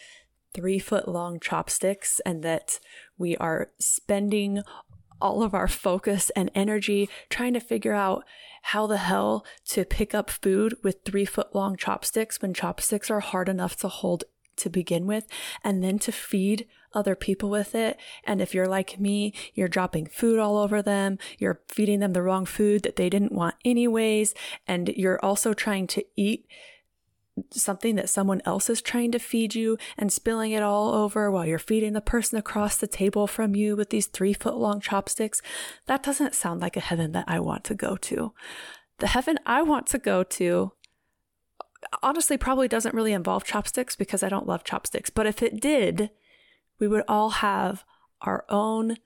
three 0.54 0.78
foot 0.78 1.06
long 1.06 1.38
chopsticks 1.38 2.20
and 2.24 2.42
that 2.42 2.80
we 3.18 3.36
are 3.36 3.68
spending 3.78 4.62
all 5.20 5.42
of 5.42 5.54
our 5.54 5.68
focus 5.68 6.30
and 6.30 6.50
energy 6.54 7.08
trying 7.30 7.54
to 7.54 7.60
figure 7.60 7.94
out 7.94 8.24
how 8.62 8.86
the 8.86 8.96
hell 8.98 9.44
to 9.64 9.84
pick 9.84 10.14
up 10.14 10.30
food 10.30 10.74
with 10.82 11.04
three 11.04 11.24
foot 11.24 11.54
long 11.54 11.76
chopsticks 11.76 12.40
when 12.42 12.52
chopsticks 12.52 13.10
are 13.10 13.20
hard 13.20 13.48
enough 13.48 13.76
to 13.76 13.88
hold 13.88 14.24
to 14.56 14.70
begin 14.70 15.06
with, 15.06 15.26
and 15.62 15.82
then 15.82 15.98
to 16.00 16.12
feed 16.12 16.66
other 16.92 17.14
people 17.14 17.50
with 17.50 17.74
it. 17.74 17.98
And 18.24 18.40
if 18.40 18.54
you're 18.54 18.68
like 18.68 18.98
me, 18.98 19.34
you're 19.54 19.68
dropping 19.68 20.06
food 20.06 20.38
all 20.38 20.56
over 20.56 20.82
them, 20.82 21.18
you're 21.38 21.60
feeding 21.68 22.00
them 22.00 22.12
the 22.12 22.22
wrong 22.22 22.46
food 22.46 22.82
that 22.82 22.96
they 22.96 23.10
didn't 23.10 23.32
want 23.32 23.56
anyways, 23.64 24.34
and 24.66 24.88
you're 24.88 25.24
also 25.24 25.52
trying 25.52 25.86
to 25.88 26.04
eat 26.16 26.46
something 27.52 27.96
that 27.96 28.08
someone 28.08 28.40
else 28.46 28.70
is 28.70 28.80
trying 28.80 29.12
to 29.12 29.18
feed 29.18 29.54
you 29.54 29.76
and 29.98 30.10
spilling 30.10 30.52
it 30.52 30.62
all 30.62 30.94
over 30.94 31.30
while 31.30 31.44
you're 31.44 31.58
feeding 31.58 31.92
the 31.92 32.00
person 32.00 32.38
across 32.38 32.78
the 32.78 32.86
table 32.86 33.26
from 33.26 33.54
you 33.54 33.76
with 33.76 33.90
these 33.90 34.06
three 34.06 34.32
foot 34.32 34.56
long 34.56 34.80
chopsticks, 34.80 35.42
that 35.86 36.02
doesn't 36.02 36.34
sound 36.34 36.60
like 36.60 36.78
a 36.78 36.80
heaven 36.80 37.12
that 37.12 37.26
I 37.28 37.40
want 37.40 37.62
to 37.64 37.74
go 37.74 37.96
to. 37.96 38.32
The 38.98 39.08
heaven 39.08 39.38
I 39.44 39.60
want 39.60 39.86
to 39.88 39.98
go 39.98 40.22
to 40.22 40.72
honestly 42.02 42.36
probably 42.36 42.68
doesn't 42.68 42.94
really 42.94 43.12
involve 43.12 43.44
chopsticks 43.44 43.96
because 43.96 44.22
I 44.22 44.28
don't 44.28 44.46
love 44.46 44.64
chopsticks. 44.64 45.10
But 45.10 45.26
if 45.26 45.42
it 45.42 45.60
did, 45.60 46.10
we 46.78 46.88
would 46.88 47.04
all 47.08 47.30
have 47.30 47.84
our 48.22 48.44
own 48.48 48.96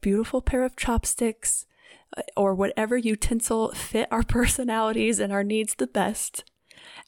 beautiful 0.00 0.40
pair 0.40 0.64
of 0.64 0.76
chopsticks 0.76 1.66
uh, 2.16 2.22
or 2.36 2.54
whatever 2.54 2.96
utensil 2.96 3.72
fit 3.72 4.08
our 4.10 4.22
personalities 4.28 5.18
and 5.18 5.32
our 5.32 5.44
needs 5.44 5.74
the 5.74 5.86
best. 5.86 6.44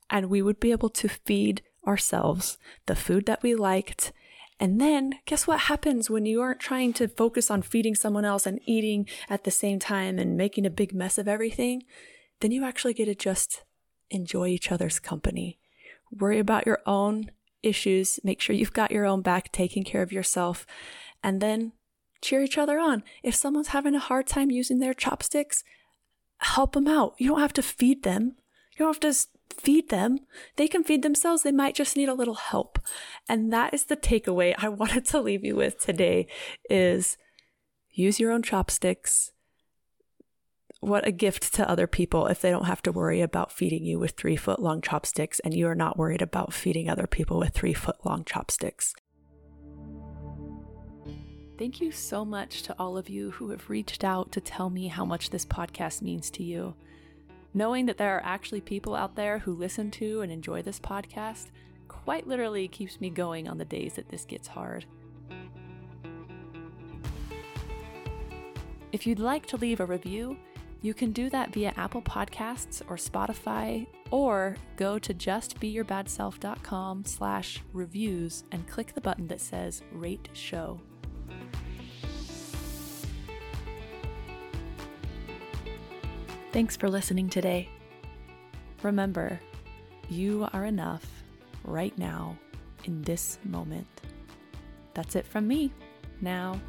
And 0.08 0.28
we 0.28 0.42
would 0.42 0.60
be 0.60 0.72
able 0.72 0.90
to 0.90 1.08
feed 1.08 1.62
ourselves 1.86 2.58
the 2.86 2.96
food 2.96 3.26
that 3.26 3.42
we 3.42 3.54
liked. 3.54 4.12
And 4.58 4.80
then 4.80 5.14
guess 5.24 5.46
what 5.46 5.60
happens 5.60 6.10
when 6.10 6.26
you 6.26 6.42
aren't 6.42 6.60
trying 6.60 6.92
to 6.94 7.08
focus 7.08 7.50
on 7.50 7.62
feeding 7.62 7.94
someone 7.94 8.26
else 8.26 8.44
and 8.44 8.60
eating 8.66 9.08
at 9.28 9.44
the 9.44 9.50
same 9.50 9.78
time 9.78 10.18
and 10.18 10.36
making 10.36 10.66
a 10.66 10.70
big 10.70 10.92
mess 10.92 11.16
of 11.16 11.28
everything? 11.28 11.84
Then 12.40 12.52
you 12.52 12.64
actually 12.64 12.92
get 12.92 13.06
to 13.06 13.14
just 13.14 13.62
enjoy 14.10 14.48
each 14.48 14.70
other's 14.72 14.98
company. 14.98 15.58
Worry 16.10 16.38
about 16.38 16.66
your 16.66 16.80
own 16.86 17.30
issues. 17.62 18.18
Make 18.24 18.40
sure 18.40 18.56
you've 18.56 18.72
got 18.72 18.90
your 18.90 19.06
own 19.06 19.22
back, 19.22 19.52
taking 19.52 19.84
care 19.84 20.02
of 20.02 20.12
yourself, 20.12 20.66
and 21.22 21.40
then 21.40 21.72
cheer 22.20 22.42
each 22.42 22.58
other 22.58 22.78
on. 22.78 23.02
If 23.22 23.34
someone's 23.34 23.68
having 23.68 23.94
a 23.94 24.00
hard 24.00 24.26
time 24.26 24.50
using 24.50 24.78
their 24.78 24.94
chopsticks, 24.94 25.64
help 26.38 26.72
them 26.72 26.88
out. 26.88 27.14
You 27.18 27.28
don't 27.28 27.40
have 27.40 27.52
to 27.54 27.62
feed 27.62 28.02
them. 28.02 28.36
You 28.76 28.84
don't 28.84 29.02
have 29.02 29.12
to 29.12 29.28
feed 29.56 29.90
them. 29.90 30.18
They 30.56 30.68
can 30.68 30.84
feed 30.84 31.02
themselves. 31.02 31.42
They 31.42 31.52
might 31.52 31.74
just 31.74 31.96
need 31.96 32.08
a 32.08 32.14
little 32.14 32.34
help. 32.34 32.78
And 33.28 33.52
that 33.52 33.74
is 33.74 33.84
the 33.84 33.96
takeaway 33.96 34.54
I 34.58 34.68
wanted 34.80 35.04
to 35.06 35.20
leave 35.20 35.44
you 35.44 35.56
with 35.56 35.78
today 35.78 36.26
is 36.68 37.16
use 37.90 38.20
your 38.20 38.32
own 38.32 38.42
chopsticks 38.42 39.32
what 40.80 41.06
a 41.06 41.12
gift 41.12 41.52
to 41.54 41.68
other 41.68 41.86
people 41.86 42.26
if 42.26 42.40
they 42.40 42.50
don't 42.50 42.64
have 42.64 42.82
to 42.82 42.92
worry 42.92 43.20
about 43.20 43.52
feeding 43.52 43.84
you 43.84 43.98
with 43.98 44.12
three 44.12 44.36
foot 44.36 44.60
long 44.60 44.80
chopsticks 44.80 45.38
and 45.40 45.54
you 45.54 45.66
are 45.66 45.74
not 45.74 45.98
worried 45.98 46.22
about 46.22 46.54
feeding 46.54 46.88
other 46.88 47.06
people 47.06 47.38
with 47.38 47.52
three 47.52 47.74
foot 47.74 47.96
long 48.04 48.24
chopsticks. 48.24 48.94
Thank 51.58 51.82
you 51.82 51.92
so 51.92 52.24
much 52.24 52.62
to 52.62 52.74
all 52.78 52.96
of 52.96 53.10
you 53.10 53.32
who 53.32 53.50
have 53.50 53.68
reached 53.68 54.02
out 54.02 54.32
to 54.32 54.40
tell 54.40 54.70
me 54.70 54.88
how 54.88 55.04
much 55.04 55.28
this 55.28 55.44
podcast 55.44 56.00
means 56.00 56.30
to 56.30 56.42
you. 56.42 56.74
Knowing 57.52 57.84
that 57.84 57.98
there 57.98 58.16
are 58.16 58.24
actually 58.24 58.62
people 58.62 58.94
out 58.94 59.14
there 59.14 59.40
who 59.40 59.52
listen 59.52 59.90
to 59.90 60.22
and 60.22 60.32
enjoy 60.32 60.62
this 60.62 60.80
podcast 60.80 61.48
quite 61.88 62.26
literally 62.26 62.66
keeps 62.66 62.98
me 62.98 63.10
going 63.10 63.46
on 63.46 63.58
the 63.58 63.64
days 63.66 63.94
that 63.94 64.08
this 64.08 64.24
gets 64.24 64.48
hard. 64.48 64.86
If 68.92 69.06
you'd 69.06 69.18
like 69.18 69.44
to 69.46 69.58
leave 69.58 69.80
a 69.80 69.86
review, 69.86 70.38
you 70.82 70.94
can 70.94 71.12
do 71.12 71.28
that 71.30 71.52
via 71.52 71.74
Apple 71.76 72.02
Podcasts 72.02 72.82
or 72.88 72.96
Spotify, 72.96 73.86
or 74.10 74.56
go 74.76 74.98
to 74.98 75.12
justbeyourBadself.com 75.12 77.04
slash 77.04 77.62
reviews 77.72 78.44
and 78.50 78.66
click 78.66 78.94
the 78.94 79.00
button 79.00 79.28
that 79.28 79.40
says 79.40 79.82
Rate 79.92 80.28
Show. 80.32 80.80
Thanks 86.52 86.76
for 86.76 86.88
listening 86.88 87.28
today. 87.28 87.68
Remember, 88.82 89.38
you 90.08 90.48
are 90.52 90.64
enough 90.64 91.06
right 91.62 91.96
now 91.96 92.36
in 92.84 93.02
this 93.02 93.38
moment. 93.44 93.86
That's 94.94 95.14
it 95.14 95.26
from 95.26 95.46
me. 95.46 95.72
Now, 96.20 96.60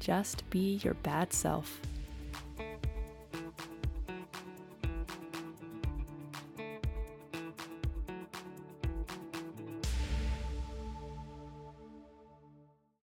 just 0.00 0.48
be 0.50 0.80
your 0.82 0.94
bad 0.94 1.32
self. 1.32 1.80